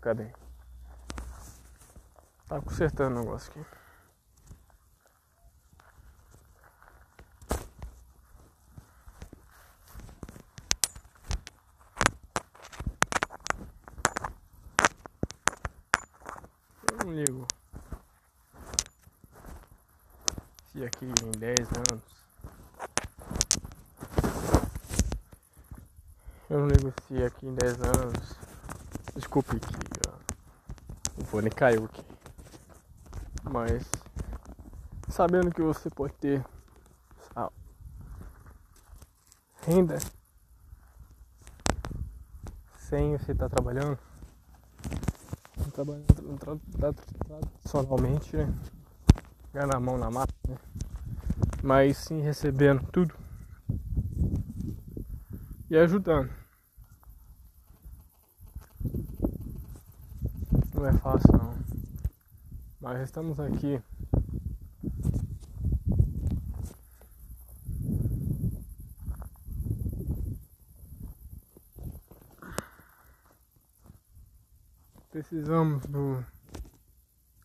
Cadê? 0.00 0.32
Tá 2.48 2.60
consertando 2.60 3.20
o 3.20 3.20
negócio 3.20 3.52
aqui. 3.52 3.78
ligo 17.18 17.46
se 20.70 20.84
aqui 20.84 21.06
em 21.06 21.30
10 21.32 21.58
anos 21.72 22.02
eu 26.48 26.60
não 26.60 26.68
ligo 26.68 26.92
se 27.06 27.24
aqui 27.24 27.46
em 27.46 27.54
10 27.54 27.80
anos 27.80 28.36
desculpe 29.16 29.58
que 29.58 29.76
ó, 30.08 30.12
caiu 31.58 31.84
aqui 31.84 32.02
mas 33.50 33.82
sabendo 35.08 35.50
que 35.50 35.62
você 35.62 35.90
pode 35.90 36.14
ter 36.14 36.44
renda 39.68 39.98
sem 42.78 43.18
você 43.18 43.32
estar 43.32 43.50
tá 43.50 43.54
trabalhando, 43.54 43.98
trabalhando 45.74 46.38
tra 46.38 46.56
tra 46.78 46.92
tradicionalmente, 46.92 48.34
né? 48.34 48.54
Ganhar 49.52 49.76
a 49.76 49.80
mão 49.80 49.98
na 49.98 50.10
mata, 50.10 50.32
né? 50.48 50.56
Mas 51.62 51.98
sim 51.98 52.22
recebendo 52.22 52.82
tudo 52.90 53.14
e 55.68 55.76
ajudando. 55.76 56.30
Não 60.74 60.86
é 60.86 60.92
fácil 60.94 61.32
não. 61.36 61.54
Estamos 63.02 63.38
aqui 63.38 63.80
precisamos 75.10 75.84
do 75.86 76.24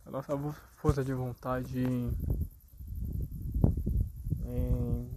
a 0.05 0.12
nossa 0.12 0.38
força 0.75 1.03
de 1.03 1.12
vontade 1.12 1.83
em, 1.83 2.12
em 4.45 5.10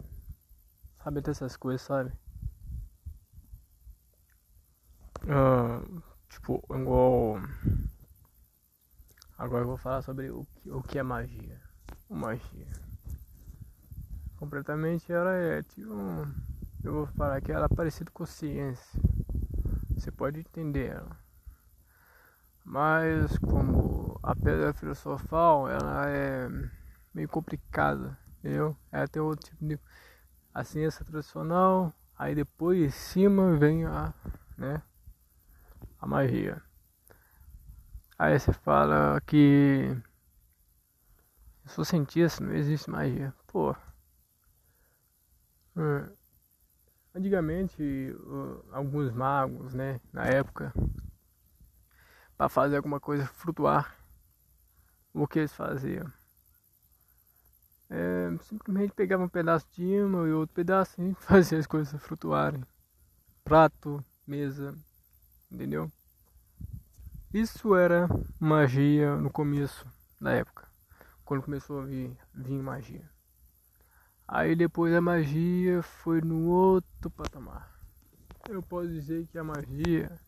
saber 1.05 1.21
dessas 1.21 1.57
coisas, 1.57 1.83
sabe? 1.83 2.13
Uh, 5.25 6.03
tipo, 6.29 6.65
igual 6.71 7.41
agora 9.37 9.63
eu 9.63 9.69
vou 9.69 9.77
falar 9.77 10.03
sobre 10.03 10.31
o 10.31 10.45
que, 10.45 10.71
o 10.71 10.83
que 10.83 10.99
é 10.99 11.03
magia. 11.03 11.61
Magia. 12.09 12.73
Completamente 14.37 15.13
ela 15.13 15.35
é 15.35 15.63
tipo 15.63 15.93
eu 16.85 16.93
vou 16.93 17.07
falar 17.07 17.41
que 17.41 17.51
ela 17.51 17.67
é 17.67 17.75
parecida 17.75 18.11
com 18.13 18.25
ciência. 18.25 19.01
Você 19.91 20.11
pode 20.11 20.41
entender 20.41 20.91
ela. 20.91 21.19
Mas 22.65 23.37
como 23.39 24.19
a 24.23 24.35
pedra 24.37 24.73
filosofal 24.73 25.69
ela 25.69 26.09
é 26.09 26.49
meio 27.15 27.29
complicada, 27.29 28.19
entendeu? 28.39 28.77
Ela 28.93 29.09
tem 29.09 29.23
outro 29.23 29.51
tipo 29.51 29.67
de 29.67 29.81
a 30.53 30.65
ciência 30.65 31.05
tradicional, 31.05 31.93
aí 32.19 32.35
depois 32.35 32.79
em 32.79 32.91
cima 32.91 33.57
vem 33.57 33.85
a, 33.85 34.15
né, 34.57 34.81
a 35.99 36.07
magia. 36.07 36.63
Aí 38.19 38.39
você 38.39 38.53
fala 38.53 39.21
que 39.27 39.95
eu 41.65 41.71
sou 41.71 41.85
cientista, 41.85 42.43
não 42.43 42.55
existe 42.55 42.89
magia. 42.89 43.35
Pô. 43.47 43.75
Hum, 45.77 46.09
antigamente, 47.15 47.83
alguns 48.73 49.13
magos, 49.13 49.75
né, 49.75 50.01
na 50.13 50.25
época, 50.25 50.73
para 52.37 52.49
fazer 52.49 52.77
alguma 52.77 53.01
coisa 53.01 53.27
flutuar. 53.27 53.95
O 55.13 55.27
que 55.27 55.41
eles 55.41 55.53
faziam? 55.53 56.11
É, 57.89 58.37
simplesmente 58.43 58.93
pegava 58.93 59.23
um 59.25 59.29
pedaço 59.29 59.67
de 59.73 59.85
imã 59.85 60.27
e 60.29 60.33
outro 60.33 60.55
pedaço 60.55 61.01
e 61.01 61.15
fazia 61.21 61.59
as 61.59 61.67
coisas 61.67 62.01
flutuarem. 62.03 62.63
Prato, 63.45 64.05
mesa, 64.27 64.75
entendeu? 65.51 65.91
Isso 67.37 67.77
era 67.77 68.09
magia 68.41 69.15
no 69.15 69.31
começo 69.31 69.87
da 70.19 70.33
época, 70.33 70.67
quando 71.23 71.43
começou 71.43 71.81
a 71.81 71.85
vir, 71.85 72.17
vir 72.33 72.63
magia. 72.63 73.07
Aí 74.27 74.57
depois 74.57 74.95
a 74.95 75.03
magia 75.03 75.83
foi 75.83 76.23
no 76.23 76.47
outro 76.47 77.11
patamar. 77.11 77.79
Eu 78.49 78.63
posso 78.63 78.89
dizer 78.89 79.27
que 79.27 79.37
a 79.37 79.45
magia 79.45 80.19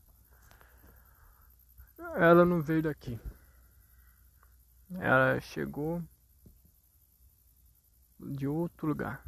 ela 2.14 2.44
não 2.44 2.60
veio 2.60 2.82
daqui. 2.82 3.18
Ela 4.90 5.40
chegou 5.40 6.02
de 8.20 8.46
outro 8.46 8.86
lugar. 8.86 9.24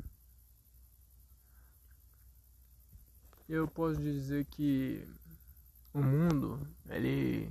Eu 3.48 3.66
posso 3.66 3.98
dizer 3.98 4.44
que 4.44 5.08
o 5.94 6.02
mundo, 6.02 6.60
ele, 6.90 7.50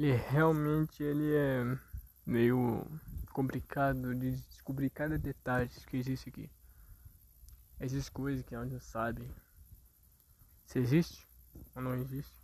ele 0.00 0.16
realmente 0.16 1.02
ele 1.02 1.36
é 1.36 1.78
meio 2.24 2.86
complicado 3.34 4.14
de 4.14 4.34
descobrir 4.48 4.88
cada 4.88 5.18
detalhe 5.18 5.68
que 5.68 5.96
existe 5.98 6.30
aqui. 6.30 6.50
Essas 7.78 8.08
coisas 8.08 8.42
que 8.42 8.54
a 8.54 8.62
gente 8.62 8.72
não 8.72 8.80
sabe 8.80 9.30
se 10.64 10.78
existe 10.78 11.28
ou 11.76 11.82
não 11.82 11.94
existe. 11.96 12.34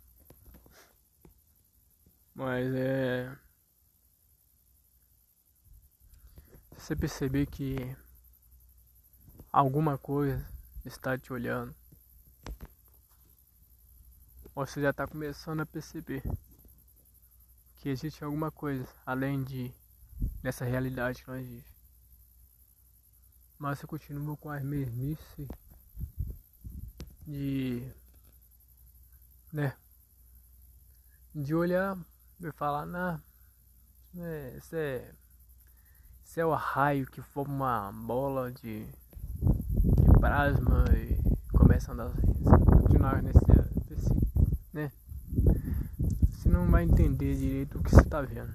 Mas 2.35 2.71
é. 2.75 3.35
Você 6.77 6.95
perceber 6.95 7.47
que 7.47 7.75
alguma 9.51 9.97
coisa 9.97 10.47
está 10.85 11.17
te 11.17 11.33
olhando, 11.33 11.75
você 14.53 14.79
já 14.79 14.91
está 14.91 15.07
começando 15.07 15.61
a 15.61 15.65
perceber 15.65 16.21
que 17.77 17.89
existe 17.89 18.23
alguma 18.23 18.51
coisa 18.51 18.87
além 19.05 19.43
de 19.43 19.73
dessa 20.41 20.65
realidade 20.65 21.23
que 21.23 21.29
nós 21.29 21.45
vivemos. 21.45 21.77
Mas 23.57 23.79
você 23.79 23.87
continua 23.87 24.37
com 24.37 24.49
as 24.49 24.63
mesmice 24.63 25.47
de. 27.25 27.91
né? 29.51 29.75
De 31.33 31.53
olhar 31.53 31.97
vai 32.39 32.51
falar, 32.51 32.85
não, 32.85 33.21
é, 34.17 34.57
isso 34.57 34.75
é, 34.75 35.11
isso 36.23 36.39
é 36.39 36.45
o 36.45 36.53
raio 36.53 37.05
que 37.07 37.21
forma 37.21 37.53
uma 37.53 37.91
bola 37.91 38.51
de, 38.51 38.85
de 38.85 40.19
plasma 40.19 40.85
e 40.93 41.17
começa 41.51 41.91
a 41.91 41.93
andar 41.93 42.07
assim, 42.07 42.33
continuar 42.43 43.21
nesse, 43.23 43.39
né? 44.73 44.91
Você 46.29 46.46
não 46.57 46.71
vai 46.71 46.83
entender 46.83 47.35
direito 47.35 47.77
o 47.77 47.83
que 47.83 47.91
você 47.91 48.01
está 48.01 48.21
vendo. 48.21 48.51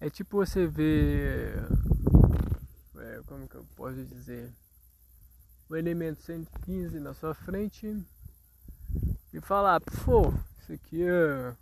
É 0.00 0.08
tipo 0.08 0.38
você 0.38 0.66
ver, 0.66 1.62
é, 2.96 3.20
como 3.26 3.46
que 3.46 3.56
eu 3.56 3.66
posso 3.76 4.02
dizer, 4.06 4.50
o 5.68 5.76
elemento 5.76 6.22
115 6.22 6.98
na 6.98 7.12
sua 7.12 7.34
frente 7.34 7.94
e 9.34 9.40
falar, 9.40 9.80
pô, 9.80 10.32
isso 10.60 10.72
aqui 10.72 11.02
é 11.02 11.54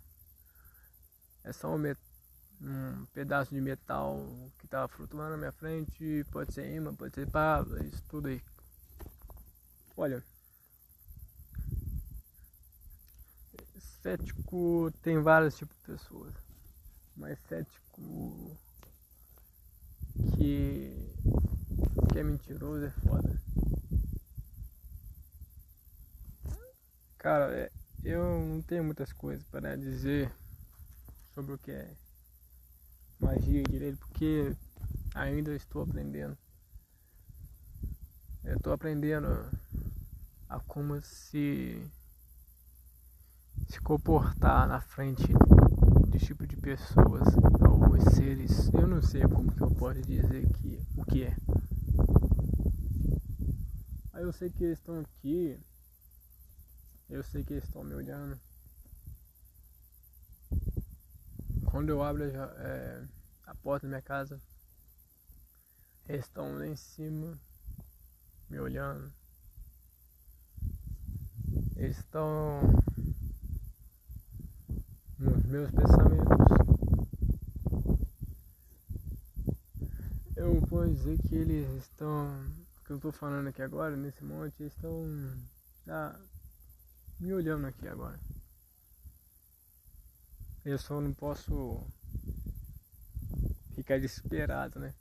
é 1.43 1.53
só 1.53 1.75
um, 1.75 1.81
um 2.61 3.05
pedaço 3.13 3.53
de 3.53 3.59
metal 3.59 4.17
que 4.59 4.67
tava 4.67 4.87
flutuando 4.87 5.31
na 5.31 5.37
minha 5.37 5.51
frente, 5.51 6.25
pode 6.31 6.53
ser 6.53 6.73
imã, 6.73 6.93
pode 6.93 7.15
ser 7.15 7.29
pá, 7.29 7.65
isso 7.91 8.03
tudo 8.07 8.27
aí. 8.27 8.41
Olha, 9.95 10.23
cético 14.01 14.91
tem 15.01 15.21
vários 15.21 15.57
tipos 15.57 15.75
de 15.77 15.83
pessoas, 15.83 16.33
mas 17.15 17.37
cético 17.47 18.57
que, 20.35 21.13
que 22.11 22.19
é 22.19 22.23
mentiroso 22.23 22.85
é 22.85 22.91
foda. 22.91 23.41
Cara, 27.17 27.51
é, 27.53 27.71
eu 28.03 28.23
não 28.23 28.61
tenho 28.61 28.83
muitas 28.83 29.11
coisas 29.11 29.45
para 29.47 29.75
dizer 29.75 30.31
sobre 31.33 31.53
o 31.53 31.57
que 31.57 31.71
é 31.71 31.95
magia 33.19 33.63
direito, 33.63 33.97
porque 33.97 34.55
ainda 35.13 35.53
estou 35.55 35.81
aprendendo. 35.81 36.37
Eu 38.43 38.55
estou 38.55 38.71
aprendendo 38.71 39.27
a 40.47 40.59
como 40.61 41.01
se 41.01 41.85
se 43.67 43.79
comportar 43.81 44.67
na 44.67 44.79
frente 44.79 45.27
de 46.09 46.19
tipo 46.19 46.45
de 46.45 46.55
pessoas 46.57 47.27
ou 47.67 48.11
seres. 48.11 48.71
Eu 48.73 48.87
não 48.87 49.01
sei 49.01 49.21
como 49.21 49.51
que 49.51 49.61
eu 49.61 49.71
posso 49.71 50.01
dizer 50.01 50.47
que 50.53 50.79
o 50.95 51.05
que 51.05 51.23
é. 51.23 51.35
Aí 54.13 54.23
eu 54.23 54.33
sei 54.33 54.49
que 54.49 54.63
eles 54.63 54.79
estão 54.79 54.99
aqui. 54.99 55.59
Eu 57.09 57.23
sei 57.23 57.43
que 57.43 57.53
eles 57.53 57.63
estão 57.63 57.83
me 57.83 57.93
olhando. 57.93 58.39
quando 61.77 61.89
eu 61.89 62.01
abro 62.01 62.23
é, 62.23 63.07
a 63.45 63.53
porta 63.53 63.85
da 63.85 63.89
minha 63.89 64.01
casa, 64.01 64.41
eles 66.09 66.25
estão 66.25 66.57
lá 66.57 66.65
em 66.65 66.75
cima, 66.75 67.39
me 68.49 68.59
olhando. 68.59 69.13
Eles 71.75 71.99
estão 71.99 72.61
meus 75.47 75.71
pensamentos. 75.71 76.37
Eu 80.35 80.61
posso 80.67 80.93
dizer 80.93 81.17
que 81.27 81.35
eles 81.35 81.83
estão. 81.83 82.31
que 82.85 82.91
eu 82.91 82.97
estou 82.97 83.11
falando 83.11 83.47
aqui 83.47 83.61
agora, 83.61 83.95
nesse 83.95 84.23
monte, 84.23 84.63
estão 84.63 85.05
ah, 85.87 86.19
me 87.19 87.33
olhando 87.33 87.67
aqui 87.67 87.87
agora. 87.87 88.19
Eu 90.63 90.77
só 90.77 90.99
não 90.99 91.13
posso 91.13 91.81
ficar 93.73 93.99
desesperado, 93.99 94.79
né? 94.79 94.93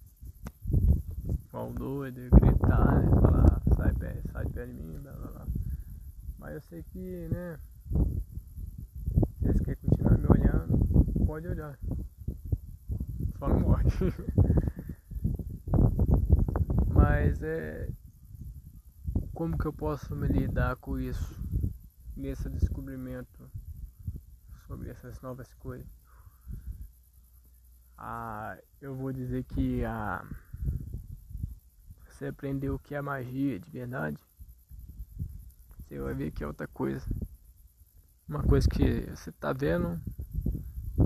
igual 1.56 1.72
doido, 1.72 2.28
gritar, 2.30 3.02
né? 3.02 3.08
Falar, 3.10 3.62
sai, 3.76 3.94
pé, 3.94 4.22
sai 4.30 4.44
de 4.44 4.52
pé 4.52 4.66
de 4.66 4.72
mim, 4.74 4.98
blá 5.00 5.12
blá 5.12 5.30
blá. 5.30 5.46
Mas 6.38 6.54
eu 6.54 6.60
sei 6.60 6.82
que, 6.82 7.28
né? 7.28 7.58
Se 9.38 9.48
eles 9.48 9.60
querem 9.62 9.80
continuar 9.80 10.18
me 10.18 10.26
olhando, 10.26 11.15
pode 11.26 11.48
olhar. 11.48 11.76
Só 13.38 13.48
não 13.48 13.60
morre. 13.60 13.82
Mas 16.94 17.42
é. 17.42 17.90
Como 19.34 19.58
que 19.58 19.66
eu 19.66 19.72
posso 19.72 20.14
me 20.14 20.28
lidar 20.28 20.76
com 20.76 20.98
isso? 20.98 21.34
Nesse 22.16 22.48
descobrimento 22.48 23.50
sobre 24.66 24.88
essas 24.88 25.20
novas 25.20 25.52
coisas. 25.54 25.86
Ah, 27.98 28.56
eu 28.80 28.94
vou 28.94 29.12
dizer 29.12 29.44
que 29.44 29.84
a. 29.84 30.22
Ah, 30.22 30.26
você 32.08 32.28
aprendeu 32.28 32.76
o 32.76 32.78
que 32.78 32.94
é 32.94 33.02
magia 33.02 33.60
de 33.60 33.70
verdade, 33.70 34.16
você 35.86 35.98
vai 35.98 36.14
ver 36.14 36.30
que 36.30 36.42
é 36.42 36.46
outra 36.46 36.66
coisa. 36.68 37.04
Uma 38.26 38.42
coisa 38.42 38.66
que 38.68 39.02
você 39.10 39.30
tá 39.32 39.52
vendo, 39.52 40.00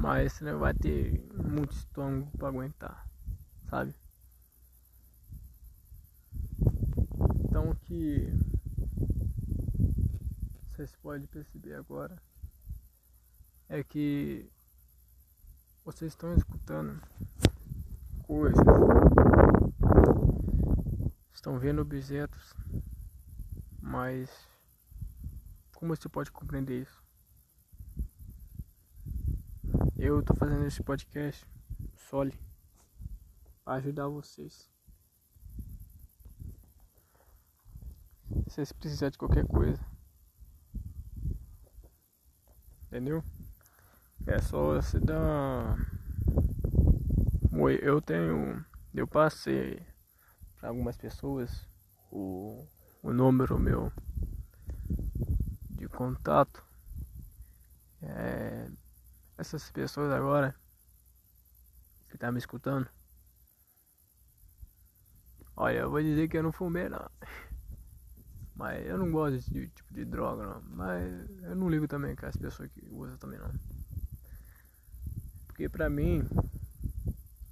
mas 0.01 0.33
você 0.33 0.45
não 0.45 0.59
vai 0.59 0.73
ter 0.73 1.23
muito 1.35 1.73
estômago 1.73 2.31
para 2.39 2.49
aguentar, 2.49 3.07
sabe? 3.69 3.95
Então 7.45 7.71
o 7.71 7.77
que 7.77 8.33
vocês 10.71 10.97
podem 10.97 11.27
perceber 11.27 11.75
agora 11.75 12.17
é 13.69 13.85
que 13.85 14.51
vocês 15.85 16.13
estão 16.13 16.35
escutando 16.35 16.99
coisas 18.23 18.59
estão 21.35 21.59
vendo 21.59 21.83
objetos, 21.83 22.55
mas 23.81 24.31
como 25.75 25.95
você 25.95 26.09
pode 26.09 26.31
compreender 26.31 26.83
isso? 26.83 27.10
Eu 30.03 30.21
estou 30.21 30.35
fazendo 30.35 30.65
esse 30.65 30.83
podcast 30.83 31.47
sole 31.95 32.33
para 33.63 33.75
ajudar 33.75 34.09
vocês. 34.09 34.73
Se 38.31 38.55
vocês 38.55 38.73
precisarem 38.73 39.13
de 39.13 39.19
qualquer 39.19 39.47
coisa, 39.47 39.79
entendeu? 42.87 43.23
É 44.27 44.41
só 44.41 44.81
você 44.81 44.99
dar. 44.99 45.77
Eu 47.83 48.01
tenho. 48.01 48.65
Eu 48.95 49.07
passei 49.07 49.87
para 50.57 50.71
algumas 50.71 50.97
pessoas 50.97 51.69
o, 52.11 52.67
o 53.03 53.13
número 53.13 53.59
meu 53.59 53.93
de 55.69 55.87
contato. 55.89 56.65
É, 58.01 58.80
essas 59.41 59.71
pessoas 59.71 60.13
agora 60.13 60.55
que 62.11 62.19
tá 62.19 62.31
me 62.31 62.39
escutando. 62.39 62.87
Olha, 65.57 65.79
eu 65.79 65.91
vou 65.91 66.03
dizer 66.03 66.29
que 66.29 66.37
eu 66.37 66.43
não 66.43 66.53
fumei 66.53 66.89
não. 66.89 67.11
Mas 68.55 68.87
eu 68.87 68.99
não 68.99 69.11
gosto 69.11 69.37
desse 69.37 69.69
tipo 69.69 69.95
de 69.95 70.05
droga 70.05 70.45
não. 70.45 70.63
Mas 70.77 71.31
eu 71.43 71.57
não 71.57 71.71
ligo 71.71 71.89
também 71.89 72.15
com 72.15 72.27
as 72.27 72.37
pessoas 72.37 72.71
que 72.71 72.87
usam 72.91 73.17
também 73.17 73.39
não. 73.39 73.51
Porque 75.47 75.69
pra 75.69 75.89
mim, 75.89 76.23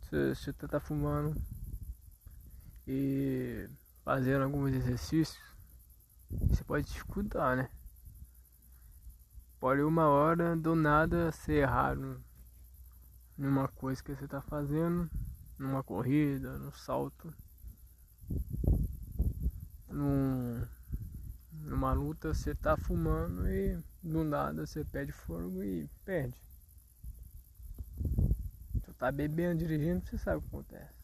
se 0.08 0.34
você 0.34 0.52
tá 0.52 0.78
fumando 0.78 1.34
e 2.86 3.68
fazendo 4.04 4.44
alguns 4.44 4.74
exercícios, 4.74 5.42
você 6.30 6.62
pode 6.64 6.86
dificultar, 6.86 7.56
né? 7.56 7.70
Pode 9.60 9.82
uma 9.82 10.06
hora 10.06 10.54
do 10.54 10.76
nada 10.76 11.32
ser 11.32 11.62
errado 11.62 12.22
numa 13.36 13.66
coisa 13.66 14.00
que 14.00 14.14
você 14.14 14.24
está 14.24 14.40
fazendo, 14.40 15.10
numa 15.58 15.82
corrida, 15.82 16.56
no 16.58 16.72
salto, 16.72 17.34
num, 19.88 20.64
numa 21.52 21.92
luta 21.92 22.32
você 22.32 22.52
está 22.52 22.76
fumando 22.76 23.48
e 23.48 23.76
do 24.00 24.22
nada 24.22 24.64
você 24.64 24.84
pede 24.84 25.10
fogo 25.10 25.64
e 25.64 25.88
perde. 26.04 26.40
Você 28.74 28.92
tá 28.96 29.10
bebendo, 29.10 29.58
dirigindo, 29.58 30.06
você 30.06 30.16
sabe 30.18 30.38
o 30.38 30.40
que 30.42 30.48
acontece. 30.48 30.98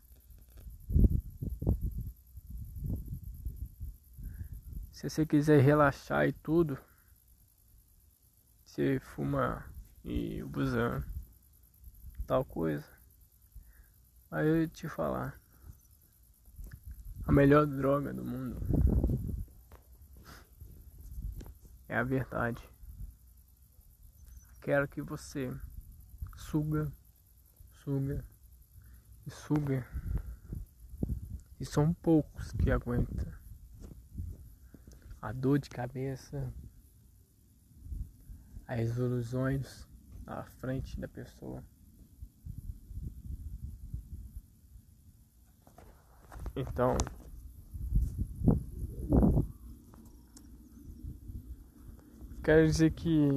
Se 4.93 5.11
você 5.11 5.27
quiser 5.27 5.61
relaxar 5.61 6.29
e 6.29 6.33
tudo, 6.33 6.79
você 8.75 8.99
fuma 8.99 9.65
e 10.05 10.43
usando 10.43 11.07
tal 12.27 12.45
coisa. 12.45 12.85
Aí 14.33 14.49
eu 14.49 14.63
ia 14.63 14.67
te 14.67 14.89
falar. 14.89 15.41
A 17.25 17.31
melhor 17.31 17.67
droga 17.67 18.13
do 18.13 18.25
mundo 18.25 18.61
é 21.89 21.97
a 21.97 22.03
verdade. 22.03 22.69
Quero 24.61 24.89
que 24.89 25.01
você 25.01 25.55
suga, 26.37 26.91
suga 27.85 28.25
e 29.25 29.31
suga. 29.31 29.87
E 31.61 31.65
são 31.65 31.95
poucos 31.95 32.51
que 32.51 32.73
aguentam 32.73 33.33
a 35.23 35.31
dor 35.31 35.61
de 35.61 35.71
cabeça, 35.71 36.53
as 38.67 38.97
ilusões 38.97 39.87
à 40.27 40.43
frente 40.45 40.99
da 40.99 41.07
pessoa. 41.07 41.63
Então, 46.57 46.97
quero 52.43 52.67
dizer 52.67 52.93
que 52.93 53.29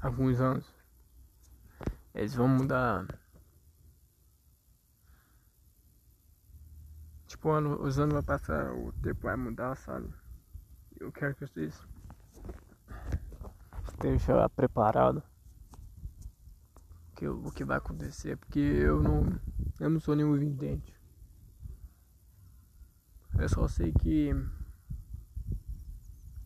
alguns 0.00 0.40
anos 0.40 0.74
eles 2.14 2.34
vão 2.34 2.48
mudar 2.48 3.06
tipo, 7.40 7.50
ano, 7.52 7.82
os 7.82 7.98
anos 7.98 8.12
vão 8.12 8.22
passar, 8.22 8.70
o 8.74 8.92
tempo 8.92 9.22
vai 9.22 9.34
mudar, 9.34 9.74
sabe? 9.74 10.06
Eu 11.00 11.10
quero 11.10 11.34
que 11.34 11.46
vocês 11.46 11.82
estejam 13.88 14.48
preparados 14.50 15.22
que 17.16 17.26
o 17.26 17.50
que 17.50 17.64
vai 17.64 17.78
acontecer, 17.78 18.36
porque 18.36 18.58
eu 18.58 19.02
não, 19.02 19.40
eu 19.80 19.88
não 19.88 19.98
sou 20.00 20.14
nenhum 20.14 20.34
vidente. 20.34 20.94
Eu 23.38 23.48
só 23.48 23.66
sei 23.66 23.90
que 23.90 24.32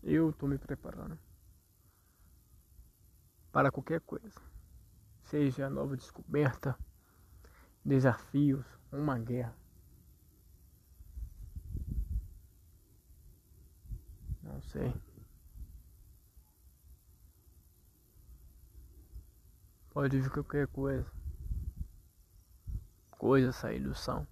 eu 0.01 0.31
tô 0.31 0.47
me 0.47 0.57
preparando 0.57 1.19
para 3.51 3.69
qualquer 3.69 3.99
coisa, 3.99 4.39
seja 5.25 5.69
nova 5.69 5.97
descoberta, 5.97 6.77
desafios, 7.83 8.65
uma 8.93 9.19
guerra. 9.19 9.64
Não 14.55 14.61
sei. 14.61 14.93
Pode 19.89 20.17
vir 20.17 20.31
qualquer 20.31 20.65
coisa. 20.69 21.05
Coisa 23.17 23.51
sair 23.51 23.81
do 23.81 23.93
céu. 23.93 24.25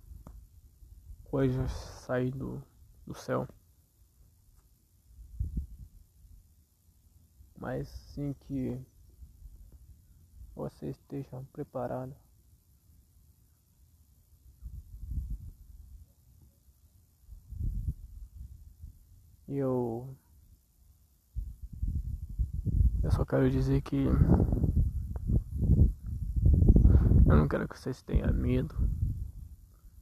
Coisa 1.26 1.68
sair 1.68 2.32
do, 2.32 2.64
do 3.06 3.14
céu. 3.14 3.46
Mas 7.58 7.90
sim 7.90 8.34
que 8.34 8.82
você 10.56 10.92
esteja 10.92 11.44
preparado 11.52 12.16
E 19.54 19.58
eu 19.58 20.18
eu 23.04 23.12
só 23.12 23.24
quero 23.24 23.52
dizer 23.52 23.84
que 23.84 24.06
eu 27.28 27.38
não 27.38 27.48
quero 27.48 27.68
que 27.68 27.78
vocês 27.78 28.02
tenham 28.02 28.34
medo, 28.34 28.76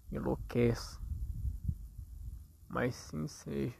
enlouqueça, 0.09 0.97
mas 2.69 2.95
sim 2.95 3.27
seja 3.27 3.75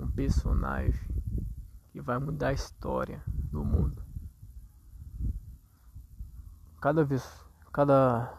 um 0.00 0.10
personagem 0.10 1.08
que 1.92 2.00
vai 2.00 2.18
mudar 2.18 2.48
a 2.48 2.54
história 2.54 3.22
do 3.28 3.64
mundo. 3.64 4.02
Cada 6.80 7.04
vez, 7.04 7.22
cada 7.72 8.36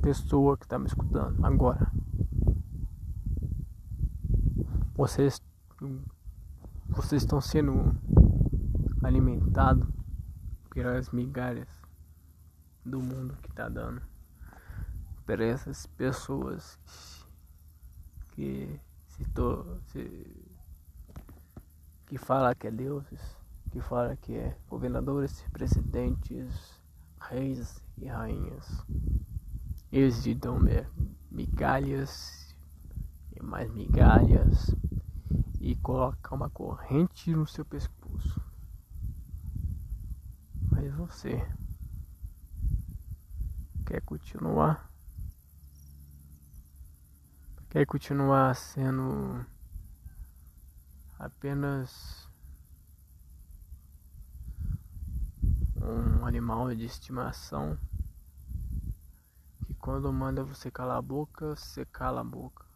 pessoa 0.00 0.56
que 0.56 0.66
está 0.66 0.78
me 0.78 0.86
escutando 0.86 1.44
agora, 1.44 1.90
vocês 5.00 5.40
vocês 6.90 7.22
estão 7.22 7.40
sendo 7.40 7.96
alimentados 9.02 9.88
pelas 10.68 11.08
migalhas 11.08 11.70
do 12.84 13.00
mundo 13.00 13.34
que 13.40 13.48
está 13.48 13.66
dando 13.70 14.02
para 15.24 15.42
essas 15.42 15.86
pessoas 15.86 16.78
que 18.32 18.78
se, 19.06 19.24
to, 19.30 19.80
se 19.86 20.36
que 22.06 22.18
fala 22.18 22.54
que 22.54 22.66
é 22.66 22.70
deuses, 22.70 23.38
que 23.70 23.80
fala 23.80 24.14
que 24.16 24.34
é 24.34 24.54
governadores, 24.68 25.42
presidentes, 25.50 26.78
reis 27.18 27.82
e 27.96 28.04
rainhas. 28.04 28.84
Eles 29.90 30.22
dão 30.36 30.58
migalhas 31.30 32.54
e 33.34 33.42
mais 33.42 33.72
migalhas 33.72 34.74
e 35.60 35.76
coloca 35.76 36.34
uma 36.34 36.48
corrente 36.48 37.30
no 37.34 37.46
seu 37.46 37.66
pescoço. 37.66 38.40
Mas 40.70 40.90
você 40.94 41.46
quer 43.86 44.00
continuar? 44.00 44.90
Quer 47.68 47.84
continuar 47.86 48.56
sendo 48.56 49.44
apenas 51.18 52.28
um 55.76 56.24
animal 56.24 56.74
de 56.74 56.86
estimação 56.86 57.78
que 59.66 59.74
quando 59.74 60.10
manda 60.10 60.42
você 60.42 60.70
calar 60.70 60.96
a 60.96 61.02
boca, 61.02 61.54
você 61.54 61.84
cala 61.84 62.22
a 62.22 62.24
boca. 62.24 62.69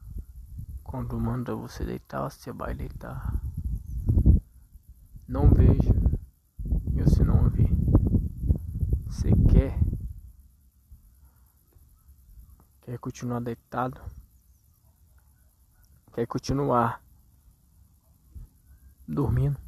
Quando 0.95 1.19
manda 1.19 1.57
você 1.57 1.85
deitar, 1.85 2.31
você 2.31 2.53
vai 2.53 2.73
deitar. 2.73 3.35
Não 5.27 5.53
veja 5.53 5.93
e 6.93 7.03
você 7.03 7.25
não 7.25 7.51
vê. 7.51 7.67
Você 9.07 9.33
quer? 9.51 9.77
Quer 12.83 12.97
continuar 13.01 13.41
deitado? 13.41 14.01
Quer 16.13 16.29
continuar 16.29 17.03
dormindo? 19.09 19.59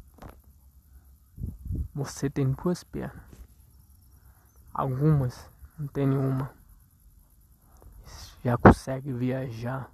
Você 1.93 2.31
tem 2.31 2.53
duas 2.53 2.85
pernas. 2.85 3.27
Algumas 4.73 5.51
não 5.77 5.89
tem 5.89 6.07
nenhuma. 6.07 6.55
Já 8.45 8.57
consegue 8.57 9.13
viajar 9.13 9.91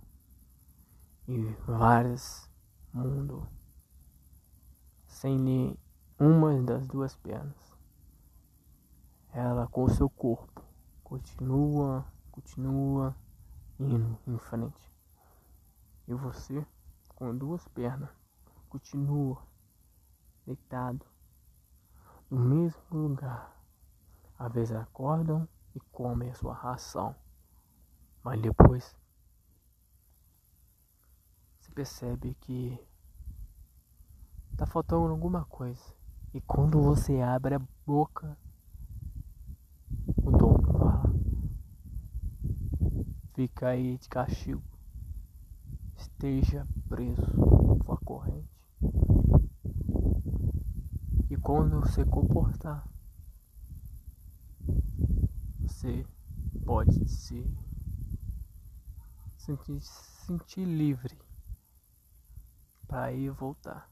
e 1.32 1.56
vários 1.66 2.46
mundos 2.92 3.42
sem 5.06 5.38
nenhuma 5.38 6.60
das 6.62 6.86
duas 6.86 7.16
pernas. 7.16 7.74
Ela 9.32 9.66
com 9.66 9.84
o 9.84 9.88
seu 9.88 10.10
corpo 10.10 10.62
continua, 11.02 12.04
continua 12.30 13.16
indo 13.80 14.18
em 14.26 14.36
frente. 14.36 14.92
E 16.06 16.12
você 16.12 16.66
com 17.14 17.34
duas 17.34 17.66
pernas 17.68 18.10
continua 18.68 19.42
deitado 20.44 21.06
no 22.30 22.40
mesmo 22.40 22.82
lugar. 22.90 23.56
Às 24.38 24.52
vezes 24.52 24.76
acordam 24.76 25.48
e 25.74 25.80
comem 25.80 26.30
a 26.30 26.34
sua 26.34 26.52
ração, 26.52 27.16
mas 28.22 28.38
depois 28.38 28.94
percebe 31.72 32.34
que 32.40 32.78
tá 34.56 34.66
faltando 34.66 35.08
alguma 35.08 35.44
coisa. 35.46 35.82
E 36.34 36.40
quando 36.40 36.80
você 36.80 37.20
abre 37.20 37.54
a 37.54 37.62
boca, 37.86 38.36
o 40.16 40.30
dono 40.30 40.72
fala: 40.72 41.02
Fica 43.34 43.68
aí 43.68 43.98
de 43.98 44.08
castigo. 44.08 44.62
Esteja 45.96 46.66
preso 46.88 47.78
com 47.84 47.92
a 47.92 47.98
corrente. 47.98 48.48
E 51.30 51.36
quando 51.36 51.80
você 51.80 52.04
comportar, 52.04 52.86
você 55.60 56.06
pode 56.66 57.08
se 57.08 57.46
sentir, 59.38 59.80
sentir 59.80 60.64
livre 60.64 61.16
para 62.92 63.10
ir 63.10 63.24
e 63.24 63.30
voltar. 63.30 63.90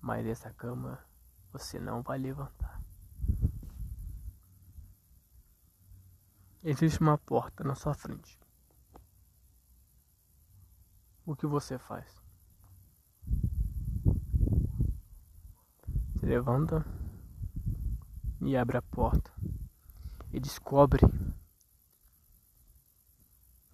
Mas 0.00 0.24
dessa 0.24 0.48
cama 0.52 1.04
você 1.50 1.80
não 1.80 2.02
vai 2.02 2.16
levantar. 2.16 2.80
Existe 6.62 7.00
uma 7.00 7.18
porta 7.18 7.64
na 7.64 7.74
sua 7.74 7.94
frente. 7.94 8.38
O 11.26 11.34
que 11.34 11.48
você 11.48 11.80
faz? 11.80 12.22
Você 16.14 16.26
levanta 16.26 16.86
e 18.40 18.56
abre 18.56 18.76
a 18.76 18.82
porta 18.82 19.32
e 20.32 20.38
descobre 20.38 21.02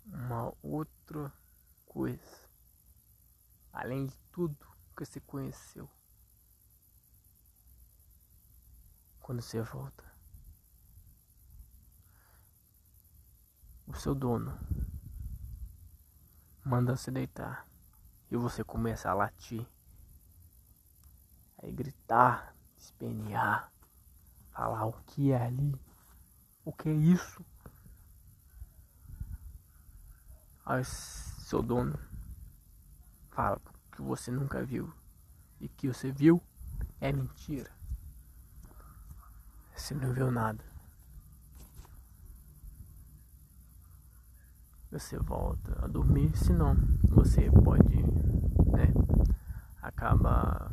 uma 0.07 0.55
outra 0.63 1.31
coisa 1.85 2.44
além 3.75 4.07
de 4.07 4.17
tudo 4.31 4.57
que 4.97 5.05
você 5.05 5.21
conheceu. 5.21 5.91
Quando 9.21 9.43
você 9.43 9.61
volta, 9.61 10.05
o 13.87 13.95
seu 13.95 14.15
dono 14.15 14.57
manda 16.65 16.97
você 16.97 17.11
deitar 17.11 17.67
e 18.31 18.37
você 18.37 18.63
começa 18.63 19.11
a 19.11 19.15
latir, 19.15 19.67
aí 21.59 21.73
gritar, 21.73 22.55
espenear, 22.77 23.73
falar 24.53 24.87
o 24.87 24.93
que 25.05 25.33
é 25.33 25.43
ali, 25.43 25.75
o 26.65 26.73
que 26.73 26.89
é 26.89 26.93
isso. 26.93 27.45
Aí 30.65 30.85
seu 30.85 31.63
dono 31.63 32.14
fala 33.35 33.61
que 33.93 34.01
você 34.01 34.31
nunca 34.31 34.65
viu 34.65 34.93
e 35.61 35.69
que 35.69 35.89
você 35.89 36.11
viu 36.11 36.41
é 37.01 37.13
mentira. 37.13 37.71
Você 39.75 39.95
não 39.95 40.13
viu 40.13 40.31
nada. 40.31 40.65
Você 44.91 45.19
volta 45.19 45.85
a 45.85 45.89
dormir, 45.89 46.37
senão 46.37 46.77
você 47.09 47.51
pode, 47.51 47.97
né, 48.71 48.93
acaba 49.83 50.71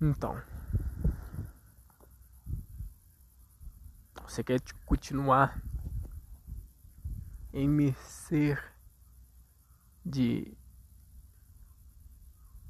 Então, 0.00 0.38
você 4.26 4.44
quer 4.44 4.60
continuar 4.84 5.62
em 7.54 7.66
me 7.66 7.94
ser 7.94 8.73
de 10.04 10.56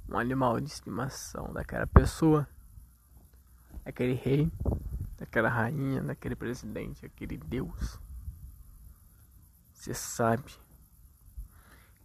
um 0.09 0.18
animal 0.18 0.61
de 0.61 0.68
estimação 0.68 1.53
daquela 1.53 1.87
pessoa, 1.87 2.49
daquele 3.85 4.14
rei, 4.14 4.51
daquela 5.16 5.49
rainha, 5.49 6.03
daquele 6.03 6.37
presidente, 6.37 7.05
aquele 7.05 7.37
Deus. 7.37 7.99
Você 9.73 9.92
sabe 9.92 10.44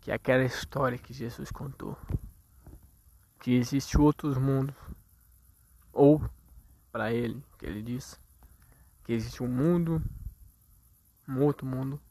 que 0.01 0.09
que 0.09 0.11
é 0.11 0.15
aquela 0.15 0.43
história 0.43 0.97
que 0.97 1.13
Jesus 1.13 1.51
contou, 1.51 1.95
que 3.39 3.51
existe 3.51 3.95
outros 4.01 4.39
mundos, 4.39 4.75
ou 5.93 6.19
para 6.91 7.13
ele, 7.13 7.43
que 7.59 7.65
ele 7.67 7.83
disse, 7.83 8.17
que 9.03 9.13
existe 9.13 9.43
um 9.43 9.47
mundo, 9.47 10.01
um 11.27 11.43
outro 11.43 11.67
mundo, 11.67 12.01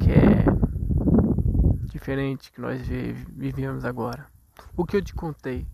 que 0.00 0.10
é 0.10 0.44
diferente 1.98 2.52
que 2.52 2.60
nós 2.60 2.80
vivemos 2.86 3.84
agora. 3.84 4.30
O 4.76 4.86
que 4.86 4.96
eu 4.96 5.02
te 5.02 5.12
contei 5.12 5.66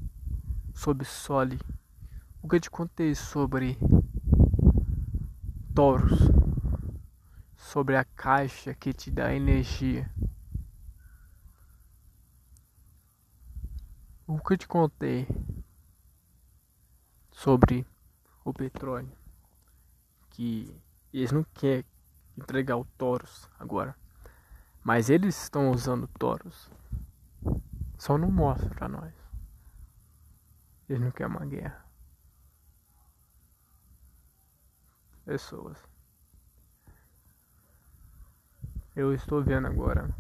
sobre 0.73 1.05
Soli, 1.05 1.61
o 2.43 2.49
que 2.49 2.57
eu 2.57 2.61
te 2.61 2.71
contei 2.71 3.15
sobre 3.15 3.79
touros, 5.75 6.19
sobre 7.57 7.97
a 7.97 8.05
caixa 8.05 8.73
que 8.73 8.95
te 8.95 9.11
dá 9.11 9.35
energia. 9.35 10.11
O 14.27 14.39
que 14.39 14.55
eu 14.55 14.59
te 14.59 14.67
contei 14.67 15.29
sobre 17.31 17.87
o 18.43 18.55
petróleo, 18.55 19.13
que 20.31 20.75
eles 21.13 21.31
não 21.31 21.45
querem 21.53 21.85
entregar 22.39 22.79
o 22.79 22.87
Taurus 22.97 23.47
agora, 23.59 23.95
mas 24.85 25.09
eles 25.09 25.43
estão 25.43 25.71
usando 25.71 26.07
Taurus, 26.07 26.71
só 27.97 28.19
não 28.19 28.31
mostra 28.31 28.69
pra 28.69 28.87
nós. 28.87 29.15
Eles 30.87 31.01
não 31.01 31.11
querem 31.11 31.35
uma 31.35 31.47
guerra. 31.47 31.83
Pessoas. 35.25 35.79
Eu 38.95 39.15
estou 39.15 39.43
vendo 39.43 39.67
agora. 39.67 40.15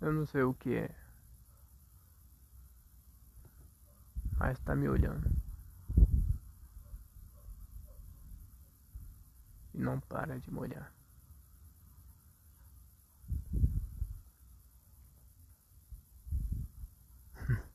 Eu 0.00 0.12
não 0.12 0.24
sei 0.24 0.42
o 0.44 0.54
que 0.54 0.76
é. 0.76 0.94
Mas 4.38 4.58
tá 4.60 4.76
me 4.76 4.88
olhando. 4.88 5.51
Não 9.92 10.00
para 10.00 10.38
de 10.38 10.50
me 10.50 10.58
olhar. 10.58 10.92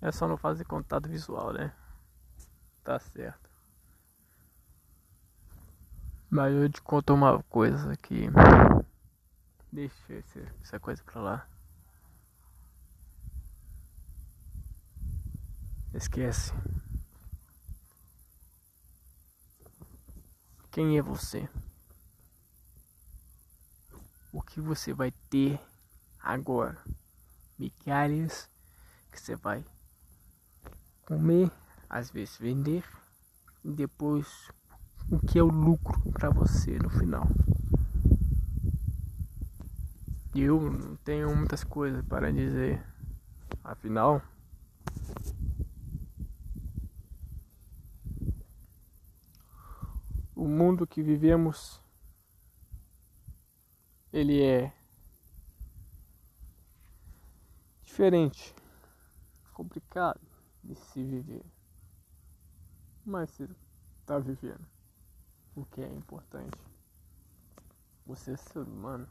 É 0.00 0.12
só 0.12 0.28
não 0.28 0.36
fazer 0.36 0.64
contato 0.64 1.08
visual, 1.08 1.52
né? 1.52 1.72
Tá 2.84 2.98
certo. 3.00 3.50
Mas 6.30 6.54
eu 6.54 6.68
te 6.70 6.80
conto 6.80 7.12
uma 7.12 7.42
coisa 7.44 7.96
que. 7.96 8.28
Deixa 9.72 10.24
essa 10.62 10.78
coisa 10.78 11.02
pra 11.02 11.20
lá. 11.20 11.48
Esquece. 15.92 16.52
Quem 20.70 20.98
é 20.98 21.02
você? 21.02 21.48
O 24.32 24.42
que 24.42 24.60
você 24.60 24.92
vai 24.92 25.10
ter 25.30 25.58
agora? 26.20 26.78
Migalhas 27.58 28.48
que 29.10 29.20
você 29.20 29.34
vai 29.34 29.64
comer, 31.06 31.50
às 31.88 32.10
vezes 32.10 32.36
vender, 32.36 32.84
e 33.64 33.72
depois 33.72 34.50
o 35.10 35.18
que 35.18 35.38
é 35.38 35.42
o 35.42 35.48
lucro 35.48 36.00
para 36.12 36.28
você 36.28 36.78
no 36.78 36.90
final. 36.90 37.26
Eu 40.34 40.70
não 40.70 40.96
tenho 40.96 41.34
muitas 41.34 41.64
coisas 41.64 42.04
para 42.06 42.30
dizer, 42.30 42.84
afinal. 43.64 44.22
O 50.38 50.46
mundo 50.46 50.86
que 50.86 51.02
vivemos 51.02 51.82
ele 54.12 54.40
é 54.40 54.72
diferente, 57.82 58.54
complicado 59.52 60.20
de 60.62 60.76
se 60.76 61.02
viver. 61.02 61.44
Mas 63.04 63.32
você 63.32 63.48
está 64.00 64.20
vivendo. 64.20 64.64
O 65.56 65.64
que 65.64 65.80
é 65.80 65.92
importante. 65.92 66.56
Você 68.06 68.30
é 68.30 68.36
ser 68.36 68.60
humano. 68.60 69.08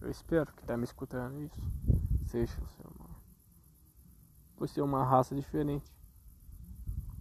Eu 0.00 0.12
espero 0.12 0.52
que 0.52 0.60
está 0.60 0.76
me 0.76 0.84
escutando 0.84 1.42
isso. 1.42 1.60
Seja 2.26 2.62
o 2.62 2.68
ser 2.68 2.86
humano. 2.86 3.16
Você 4.58 4.78
é 4.78 4.84
uma 4.84 5.04
raça 5.04 5.34
diferente. 5.34 5.92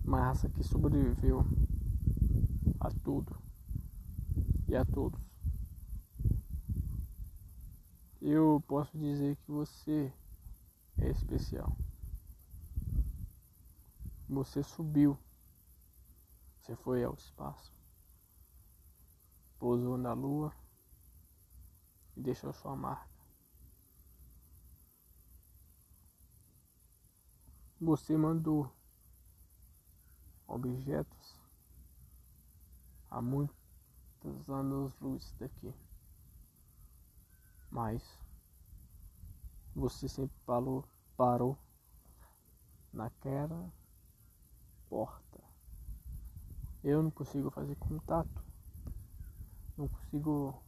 Uma 0.06 0.26
raça 0.26 0.48
que 0.48 0.64
sobreviveu 0.64 1.44
a 2.82 2.90
tudo 2.90 3.40
e 4.68 4.76
a 4.76 4.84
todos. 4.84 5.22
Eu 8.20 8.64
posso 8.68 8.98
dizer 8.98 9.36
que 9.36 9.52
você 9.52 10.12
é 10.98 11.10
especial. 11.10 11.78
Você 14.28 14.64
subiu. 14.64 15.18
Você 16.60 16.76
foi 16.76 17.04
ao 17.04 17.14
espaço. 17.14 17.72
Pousou 19.60 19.98
na 19.98 20.14
lua 20.14 20.52
e 22.18 22.22
deixou 22.22 22.52
sua 22.52 22.76
marca. 22.76 23.12
Você 27.80 28.18
mandou 28.18 28.72
objetos 30.48 31.21
há 33.12 33.22
muitos 33.22 34.50
anos 34.50 34.98
luz 35.02 35.36
daqui. 35.38 35.74
Mas 37.70 38.02
você 39.76 40.08
sempre 40.08 40.36
parou, 40.46 40.86
parou 41.16 41.58
naquela 42.92 43.72
porta. 44.90 45.40
Eu 46.84 47.04
não 47.04 47.12
consigo 47.12 47.52
fazer 47.52 47.76
contato. 47.76 48.44
Não 49.78 49.88
consigo 49.88 50.64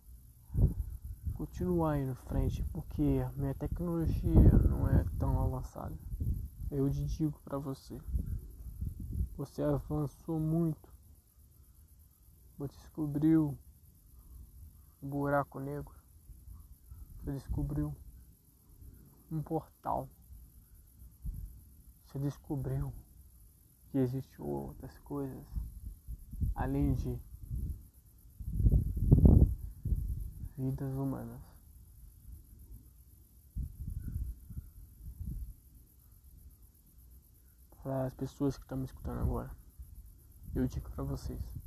continuar 1.33 1.97
indo 1.97 2.15
frente 2.15 2.63
porque 2.71 3.25
minha 3.35 3.55
tecnologia 3.55 4.51
não 4.69 4.87
é 4.87 5.03
tão 5.17 5.41
avançada. 5.41 5.97
Eu 6.69 6.89
te 6.89 7.05
digo 7.05 7.39
para 7.43 7.57
você. 7.57 7.99
Você 9.35 9.61
avançou 9.61 10.39
muito. 10.39 10.92
Você 12.63 12.77
descobriu 12.77 13.59
um 15.01 15.09
buraco 15.09 15.59
negro. 15.59 15.93
Você 17.17 17.33
descobriu 17.33 17.93
um 19.29 19.41
portal. 19.41 20.07
Você 22.05 22.19
descobriu 22.19 22.93
que 23.91 23.97
existem 23.97 24.39
outras 24.39 24.97
coisas 24.99 25.45
além 26.55 26.93
de 26.93 27.19
vidas 30.57 30.93
humanas. 30.93 31.41
Para 37.81 38.05
as 38.05 38.13
pessoas 38.13 38.57
que 38.57 38.63
estão 38.63 38.77
me 38.77 38.85
escutando 38.85 39.19
agora, 39.19 39.51
eu 40.55 40.65
digo 40.65 40.89
para 40.91 41.03
vocês: 41.03 41.62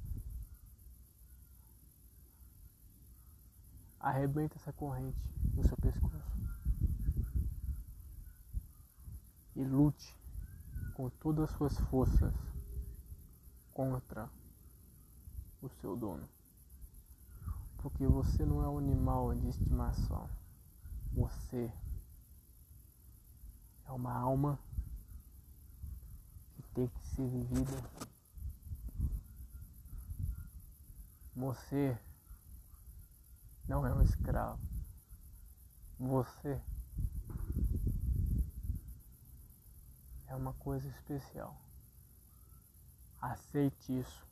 arrebenta 4.07 4.57
essa 4.57 4.73
corrente 4.73 5.19
no 5.53 5.65
seu 5.65 5.77
pescoço 5.79 6.17
e 9.57 9.65
lute 9.65 10.17
com 10.95 11.11
todas 11.11 11.51
as 11.51 11.57
suas 11.57 11.77
forças 11.89 12.33
contra 13.73 14.31
o 15.61 15.69
seu 15.69 15.97
dono. 15.97 16.29
Porque 17.79 18.07
você 18.07 18.45
não 18.45 18.63
é 18.63 18.69
um 18.69 18.79
animal 18.79 19.35
de 19.35 19.49
estimação. 19.49 20.29
Você 21.13 21.73
é 23.87 23.91
uma 23.91 24.13
alma 24.13 24.57
que 26.55 26.63
tem 26.75 26.87
que 26.87 27.07
ser 27.09 27.27
vivida. 27.29 28.07
Você 31.35 31.99
não 33.69 33.87
é 33.87 33.93
um 33.93 34.03
escravo. 34.03 34.61
Você 35.99 36.61
é 40.29 40.35
uma 40.35 40.53
coisa 40.55 40.89
especial. 40.89 41.57
Aceite 43.21 43.99
isso. 43.99 44.27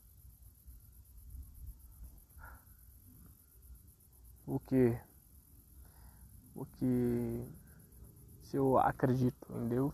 Porque, 4.45 4.97
porque 6.53 7.51
se 8.43 8.57
eu 8.57 8.77
acredito 8.77 9.51
em 9.51 9.67
Deus, 9.67 9.93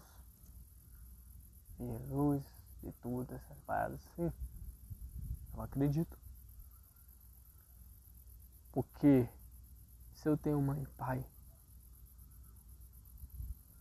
Jesus 1.80 2.44
e 2.84 2.92
tudo, 3.02 3.34
essas 3.34 3.60
paradas 3.62 4.00
assim, 4.08 4.32
eu 5.54 5.62
acredito. 5.62 6.21
Porque 8.72 9.28
se 10.14 10.30
eu 10.30 10.38
tenho 10.38 10.62
mãe 10.62 10.82
e 10.82 10.88
pai, 10.98 11.26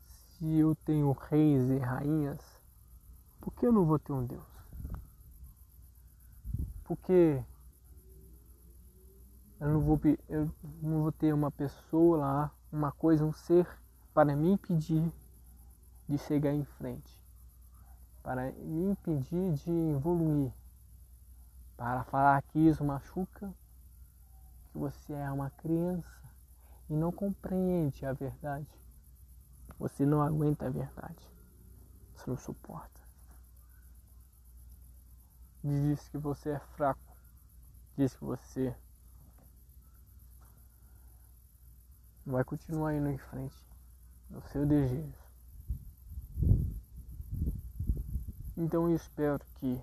se 0.07 0.59
eu 0.59 0.75
tenho 0.85 1.13
reis 1.13 1.69
e 1.69 1.79
rainhas, 1.79 2.41
por 3.41 3.53
que 3.55 3.67
eu 3.67 3.73
não 3.73 3.85
vou 3.85 3.99
ter 3.99 4.13
um 4.13 4.25
Deus? 4.25 4.49
Porque 6.85 7.45
eu 9.61 9.69
não 9.69 9.81
vou, 9.81 10.01
eu 10.29 10.51
não 10.83 11.03
vou 11.03 11.13
ter 11.13 11.33
uma 11.33 11.51
pessoa 11.51 12.17
lá, 12.19 12.55
uma 12.73 12.91
coisa, 12.91 13.25
um 13.25 13.33
ser 13.33 13.69
para 14.15 14.35
me 14.35 14.51
impedir 14.51 15.13
de 16.09 16.19
chegar 16.19 16.53
em 16.53 16.65
frente, 16.65 17.21
para 18.23 18.51
me 18.53 18.91
impedir 18.91 19.53
de 19.53 19.71
evoluir, 19.71 20.53
para 21.77 22.03
falar 22.05 22.43
que 22.43 22.59
isso 22.59 22.83
machuca, 22.83 23.55
que 24.71 24.79
você 24.79 25.13
é 25.13 25.31
uma 25.31 25.51
criança 25.51 26.21
e 26.89 26.95
não 26.95 27.13
compreende 27.13 28.05
a 28.07 28.13
verdade. 28.13 28.69
Você 29.79 30.05
não 30.05 30.23
aguenta 30.23 30.67
a 30.67 30.71
verdade. 30.71 31.29
Você 32.15 32.31
não 32.31 32.37
suporta. 32.37 33.01
Diz 35.63 36.09
que 36.09 36.19
você 36.19 36.51
é 36.51 36.59
fraco. 36.59 37.17
Diz 37.97 38.15
que 38.15 38.25
você 38.25 38.75
vai 42.25 42.45
continuar 42.45 42.95
indo 42.95 43.09
em 43.09 43.19
frente 43.19 43.57
no 44.29 44.43
seu 44.49 44.67
desejo. 44.67 45.19
Então 48.57 48.89
eu 48.89 48.95
espero 48.95 49.45
que 49.57 49.81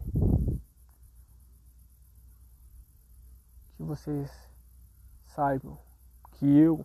que 3.77 3.83
vocês 3.83 4.46
saibam 5.37 5.77
que 6.31 6.47
eu 6.47 6.83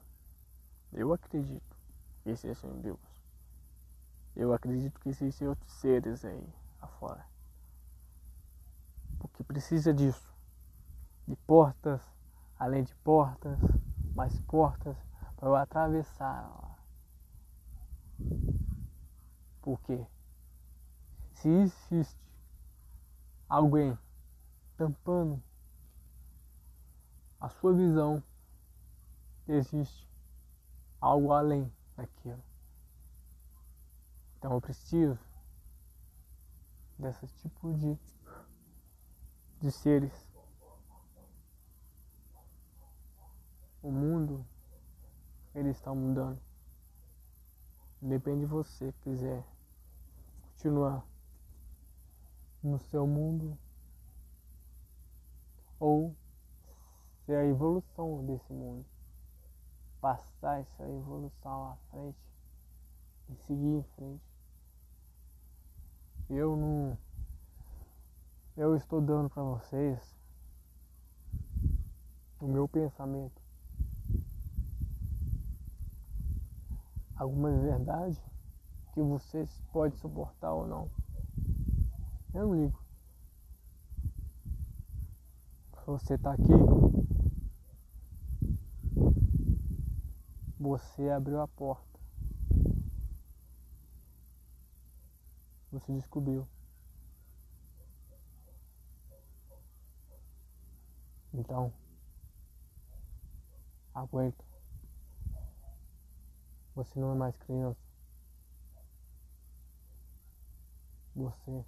eu 0.92 1.10
acredito 1.10 1.74
que 2.22 2.28
existe 2.28 2.66
um 2.66 2.78
Deus. 2.82 3.00
Eu 4.36 4.52
acredito 4.52 5.00
que 5.00 5.08
existem 5.08 5.48
outros 5.48 5.72
seres 5.72 6.22
aí 6.22 6.54
afora. 6.78 7.24
Porque 9.18 9.42
precisa 9.42 9.94
disso. 9.94 10.30
De 11.26 11.34
portas, 11.34 12.02
além 12.58 12.84
de 12.84 12.94
portas, 12.96 13.58
mais 14.14 14.38
portas 14.40 14.98
para 15.34 15.48
eu 15.48 15.56
atravessar 15.56 16.42
lá. 16.42 16.76
Porque 19.62 20.06
se 21.32 21.48
existe 21.48 22.20
alguém 23.48 23.98
tampando 24.76 25.42
a 27.40 27.48
sua 27.48 27.72
visão, 27.72 28.22
existe 29.54 30.08
algo 31.00 31.32
além 31.32 31.70
daquilo. 31.96 32.42
Então 34.38 34.52
eu 34.52 34.60
preciso 34.60 35.18
desse 36.98 37.26
tipo 37.26 37.72
de, 37.74 37.98
de 39.60 39.70
seres. 39.70 40.12
O 43.82 43.90
mundo 43.90 44.46
ele 45.54 45.70
está 45.70 45.92
mudando. 45.94 46.40
Depende 48.00 48.40
de 48.40 48.46
você 48.46 48.92
quiser 49.02 49.44
continuar 50.42 51.04
no 52.62 52.78
seu 52.78 53.06
mundo 53.06 53.58
ou 55.78 56.14
ser 57.26 57.36
a 57.36 57.44
evolução 57.44 58.24
desse 58.24 58.52
mundo 58.52 58.91
passar 60.02 60.60
essa 60.60 60.82
evolução 60.88 61.70
à 61.70 61.76
frente 61.90 62.18
e 63.30 63.36
seguir 63.46 63.76
em 63.76 63.82
frente. 63.94 64.24
Eu 66.28 66.56
não. 66.56 66.98
Eu 68.56 68.76
estou 68.76 69.00
dando 69.00 69.30
para 69.30 69.44
vocês 69.44 70.18
o 72.40 72.46
meu 72.48 72.66
pensamento. 72.66 73.40
Algumas 77.14 77.62
verdades 77.62 78.20
que 78.92 79.00
vocês 79.00 79.62
podem 79.72 79.96
suportar 79.98 80.52
ou 80.52 80.66
não. 80.66 80.90
Eu 82.34 82.48
não 82.48 82.54
ligo. 82.54 82.82
Você 85.86 86.14
está 86.14 86.32
aqui, 86.32 86.52
Você 90.62 91.10
abriu 91.10 91.40
a 91.40 91.48
porta. 91.48 91.98
Você 95.72 95.92
descobriu. 95.92 96.46
Então, 101.34 101.72
aguenta. 103.92 104.44
Você 106.76 107.00
não 107.00 107.10
é 107.10 107.16
mais 107.16 107.36
criança. 107.38 107.80
Você 111.16 111.64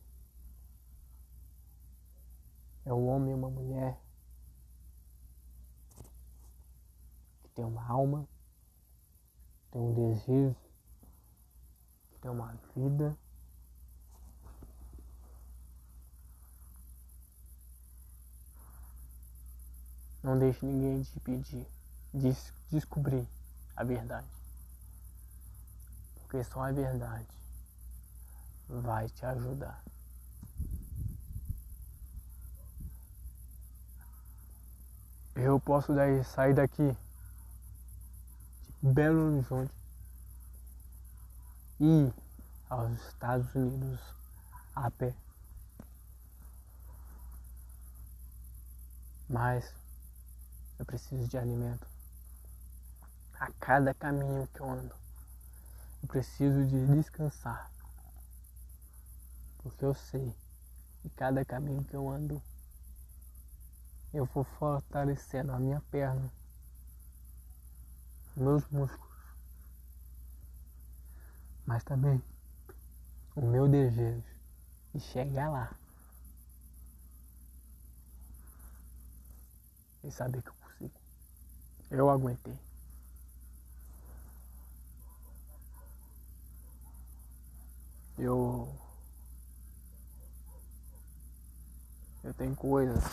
é 2.85 2.95
um 2.95 3.09
homem 3.09 3.33
e 3.33 3.35
uma 3.35 3.51
mulher 3.51 4.01
que 7.43 7.49
tem 7.57 7.65
uma 7.65 7.85
alma 7.85 8.29
tem 9.75 9.83
um 9.83 9.93
desejo, 9.93 10.57
tem 12.23 12.31
uma 12.31 12.57
vida. 12.77 13.19
Não 20.23 20.39
deixe 20.39 20.65
ninguém 20.65 21.03
te 21.03 21.19
pedir, 21.21 21.67
des 22.13 22.53
descobrir 22.71 23.29
a 23.77 23.83
verdade. 23.83 24.29
Porque 26.21 26.43
só 26.45 26.63
a 26.63 26.71
verdade 26.73 27.27
vai 28.69 29.09
te 29.09 29.27
ajudar. 29.27 29.83
Eu 35.35 35.59
posso 35.59 35.93
daí 35.93 36.25
sair 36.25 36.55
daqui 36.55 36.97
Belo 38.87 39.33
Horizonte 39.33 39.73
e 41.81 42.13
aos 42.69 42.93
Estados 43.07 43.55
Unidos 43.55 43.99
a 44.75 44.91
pé. 44.91 45.15
Mas 49.27 49.75
eu 50.79 50.85
preciso 50.85 51.27
de 51.27 51.39
alimento. 51.39 51.89
A 53.41 53.51
cada 53.53 53.95
caminho 53.95 54.47
que 54.49 54.61
eu 54.61 54.69
ando, 54.69 54.95
eu 56.03 56.09
preciso 56.09 56.67
de 56.67 56.87
descansar. 56.89 57.71
Porque 59.63 59.83
eu 59.83 59.95
sei 59.95 60.37
que 61.01 61.09
cada 61.09 61.43
caminho 61.43 61.83
que 61.85 61.97
eu 61.97 62.07
ando, 62.07 62.43
eu 64.13 64.27
vou 64.27 64.45
fortalecendo 64.45 65.53
a 65.53 65.59
minha 65.59 65.81
perna 65.91 66.31
meus 68.37 68.67
músculos, 68.69 69.15
mas 71.67 71.83
também 71.85 72.23
o 73.37 73.43
meu 73.43 73.69
desejo 73.69 74.25
de 74.93 75.01
chegar 75.01 75.51
lá 75.51 75.75
e 80.05 80.11
saber 80.11 80.43
que 80.43 80.49
eu 80.49 80.55
consigo. 80.55 81.01
Eu 81.91 82.11
aguentei. 82.11 82.59
Eu 88.19 88.73
eu 92.23 92.33
tenho 92.35 92.55
coisas 92.57 93.05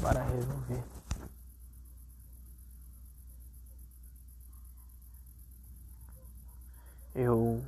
para 0.00 0.22
resolver. 0.22 1.05
Eu 7.16 7.64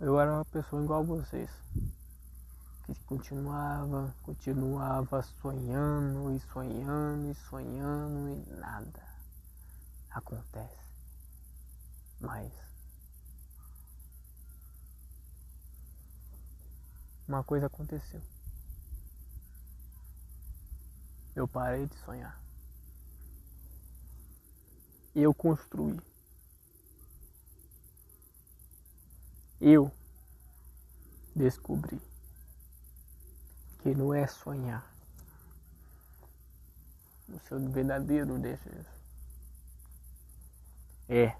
Eu 0.00 0.18
era 0.18 0.32
uma 0.32 0.44
pessoa 0.46 0.82
igual 0.82 1.00
a 1.00 1.04
vocês. 1.04 1.50
Que 2.84 2.94
continuava, 3.06 4.14
continuava 4.22 5.22
sonhando 5.40 6.34
e 6.34 6.40
sonhando 6.40 7.30
e 7.30 7.34
sonhando 7.34 8.28
e 8.30 8.50
nada 8.56 9.02
acontece. 10.10 10.84
Mas 12.20 12.52
uma 17.26 17.42
coisa 17.44 17.66
aconteceu. 17.66 18.20
Eu 21.34 21.48
parei 21.48 21.86
de 21.86 21.96
sonhar. 21.98 22.43
Eu 25.14 25.32
construí. 25.32 26.00
Eu 29.60 29.90
descobri 31.34 32.00
que 33.78 33.94
não 33.94 34.12
é 34.12 34.26
sonhar 34.26 34.92
o 37.28 37.38
seu 37.40 37.60
verdadeiro 37.70 38.38
desejo. 38.38 38.90
É 41.08 41.36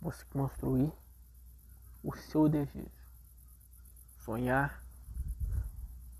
você 0.00 0.24
construir 0.26 0.92
o 2.02 2.14
seu 2.16 2.48
desejo. 2.48 2.90
Sonhar 4.18 4.82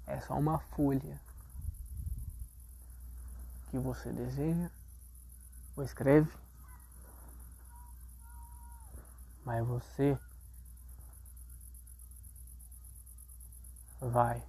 é 0.07 0.21
só 0.21 0.39
uma 0.39 0.59
folha 0.59 1.21
que 3.71 3.79
você 3.79 4.13
deseja 4.13 4.71
ou 5.77 5.83
escreve, 5.85 6.31
mas 9.45 9.67
você 9.67 10.19
vai 14.01 14.43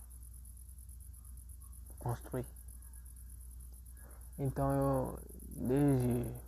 construir. 2.00 2.46
Então 4.38 4.72
eu 4.72 5.20
desde 5.48 6.46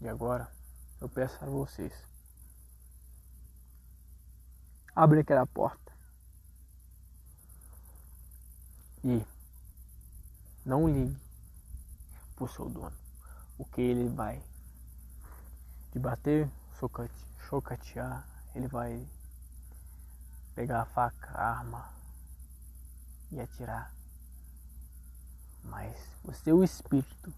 de 0.00 0.08
agora 0.08 0.50
eu 1.00 1.08
peço 1.08 1.42
a 1.44 1.48
vocês 1.48 1.92
abre 4.94 5.20
aquela 5.20 5.46
porta 5.46 5.92
e 9.04 9.24
não 10.64 10.88
ligue 10.88 11.16
pro 12.34 12.48
seu 12.48 12.68
dono. 12.68 13.07
O 13.58 13.64
que 13.64 13.80
ele 13.80 14.08
vai 14.08 14.42
te 15.90 15.98
bater, 15.98 16.48
chocatear, 17.48 18.26
ele 18.54 18.68
vai 18.68 19.06
pegar 20.54 20.82
a 20.82 20.86
faca, 20.86 21.30
a 21.32 21.58
arma 21.58 21.92
e 23.32 23.40
atirar. 23.40 23.92
Mas 25.64 25.96
o 26.24 26.32
seu 26.32 26.62
espírito 26.62 27.34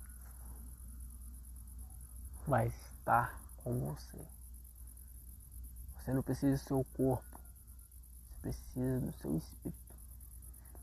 vai 2.46 2.68
estar 2.68 3.40
com 3.58 3.78
você. 3.80 4.28
Você 5.96 6.12
não 6.12 6.22
precisa 6.22 6.56
do 6.56 6.66
seu 6.66 6.84
corpo, 6.96 7.40
você 8.28 8.40
precisa 8.40 9.00
do 9.00 9.12
seu 9.12 9.36
espírito. 9.36 9.96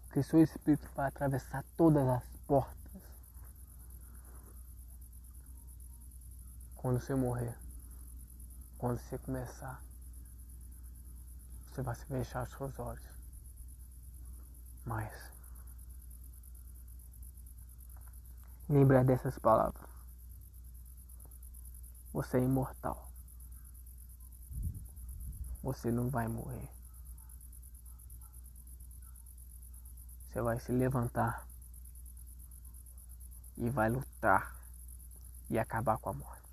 Porque 0.06 0.24
seu 0.24 0.42
espírito 0.42 0.90
vai 0.96 1.08
atravessar 1.08 1.64
todas 1.76 2.08
as 2.08 2.24
portas 2.48 2.87
quando 6.88 7.02
você 7.02 7.16
morrer, 7.16 7.54
quando 8.78 8.98
você 8.98 9.18
começar, 9.18 9.84
você 11.66 11.82
vai 11.82 11.94
se 11.94 12.06
fechar 12.06 12.44
os 12.44 12.50
seus 12.50 12.80
olhos. 12.80 13.06
Mas 14.86 15.12
lembra 18.70 19.04
dessas 19.04 19.38
palavras. 19.38 19.86
Você 22.14 22.38
é 22.38 22.42
imortal. 22.42 23.12
Você 25.64 25.92
não 25.92 26.10
vai 26.10 26.30
morrer. 26.30 26.70
Você 30.30 30.42
vai 30.42 30.58
se 30.62 30.72
levantar 30.72 31.46
e 33.58 33.70
vai 33.70 33.90
lutar 33.90 34.56
e 35.50 35.60
acabar 35.60 35.98
com 35.98 36.12
a 36.12 36.14
morte. 36.14 36.47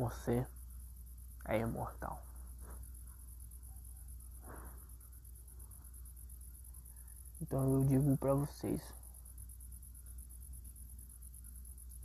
Você 0.00 0.46
é 1.44 1.58
imortal. 1.58 2.22
Então 7.38 7.70
eu 7.70 7.84
digo 7.84 8.16
para 8.16 8.32
vocês, 8.32 8.80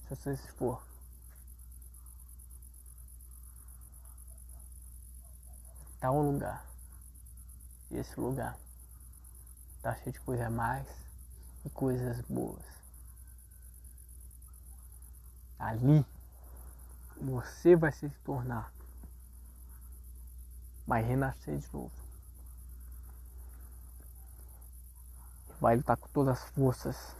se 0.04 0.10
vocês 0.10 0.46
for 0.58 0.86
tal 6.02 6.22
lugar, 6.22 6.66
e 7.92 7.96
esse 7.96 8.20
lugar 8.20 8.60
tá 9.82 9.96
cheio 9.96 10.12
de 10.12 10.20
coisas 10.20 10.52
mais 10.52 10.86
e 11.64 11.70
coisas 11.70 12.20
boas. 12.24 12.66
Ali 15.58 16.06
você 17.22 17.76
vai 17.76 17.92
se 17.92 18.10
tornar, 18.24 18.72
vai 20.86 21.02
renascer 21.02 21.58
de 21.58 21.74
novo. 21.74 21.92
Vai 25.60 25.78
lutar 25.78 25.98
com 25.98 26.08
todas 26.10 26.38
as 26.38 26.50
forças 26.50 27.16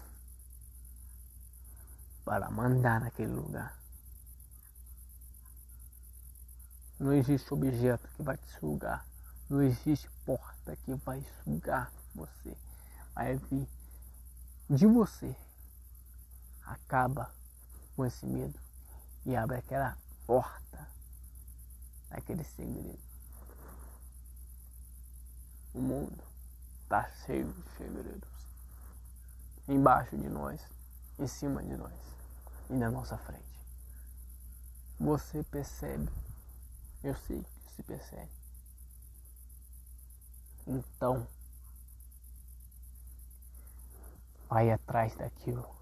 para 2.24 2.50
mandar 2.52 3.00
naquele 3.00 3.32
lugar. 3.32 3.78
Não 7.00 7.14
existe 7.14 7.54
objeto 7.54 8.08
que 8.10 8.24
vai 8.24 8.38
te 8.38 8.48
sugar. 8.60 9.06
Não 9.50 9.62
existe 9.62 10.10
porta 10.26 10.76
que 10.78 10.94
vai 10.96 11.26
sugar 11.44 11.92
você. 12.14 12.58
Vai 13.14 13.38
vir 13.38 13.68
de 14.70 14.86
você. 14.86 15.36
Acaba 16.66 17.32
com 17.96 18.06
esse 18.06 18.26
medo 18.26 18.65
e 19.26 19.36
abre 19.36 19.58
aquela 19.58 19.98
porta 20.26 20.88
daquele 22.10 22.44
segredo. 22.44 23.00
O 25.74 25.82
mundo 25.82 26.24
está 26.84 27.10
cheio 27.26 27.52
de 27.52 27.70
segredos. 27.78 28.30
Embaixo 29.68 30.16
de 30.16 30.30
nós, 30.30 30.62
em 31.18 31.28
cima 31.28 31.64
de 31.64 31.76
nós 31.76 32.00
e 32.70 32.74
na 32.74 32.90
nossa 32.90 33.18
frente. 33.18 33.44
Você 35.00 35.44
percebe, 35.44 36.10
eu 37.04 37.16
sei 37.16 37.44
que 37.44 37.74
se 37.74 37.84
percebe. 37.84 38.32
Então, 40.68 41.28
vai 44.48 44.72
atrás 44.72 45.16
daquilo 45.16 45.75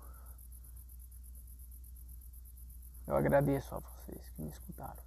Eu 3.06 3.18
agradeço 3.18 3.76
a 3.76 3.80
vocês 3.80 4.30
que 4.30 4.42
me 4.42 4.50
escutaram. 4.50 5.04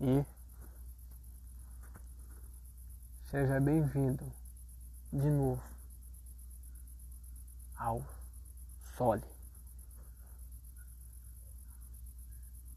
E 0.00 0.24
seja 3.30 3.60
bem-vindo 3.60 4.24
de 5.12 5.28
novo 5.28 5.62
ao 7.76 8.02
Sole. 8.96 9.20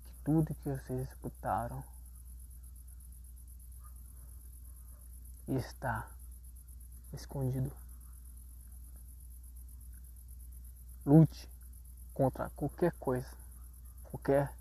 Que 0.03 0.13
tudo 0.25 0.53
que 0.55 0.69
vocês 0.69 1.07
escutaram 1.09 1.81
está 5.47 6.11
escondido. 7.13 7.71
Lute 11.05 11.52
contra 12.13 12.49
qualquer 12.51 12.91
coisa, 12.93 13.29
qualquer 14.03 14.53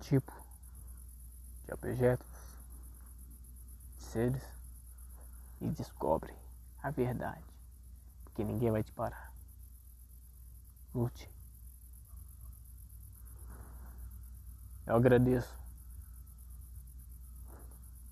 tipo 0.00 0.32
de 1.64 1.74
objetos, 1.74 2.26
de 3.98 4.04
seres 4.04 4.42
e 5.60 5.68
descobre 5.68 6.34
a 6.82 6.90
verdade, 6.90 7.44
porque 8.24 8.44
ninguém 8.44 8.70
vai 8.70 8.82
te 8.82 8.92
parar. 8.92 9.32
Lute. 10.94 11.30
Eu 14.86 14.94
agradeço 14.94 15.54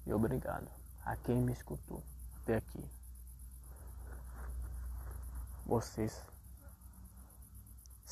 e 0.04 0.12
obrigado 0.12 0.68
a 1.04 1.16
quem 1.16 1.36
me 1.36 1.52
escutou 1.52 2.02
até 2.42 2.56
aqui. 2.56 2.84
Vocês 5.64 6.22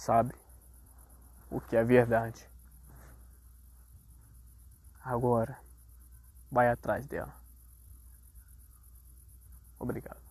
sabe 0.02 0.34
o 1.48 1.60
que 1.60 1.76
é 1.76 1.84
verdade. 1.84 2.44
Agora, 5.04 5.56
vai 6.50 6.68
atrás 6.68 7.06
dela. 7.06 7.34
Obrigado. 9.78 10.21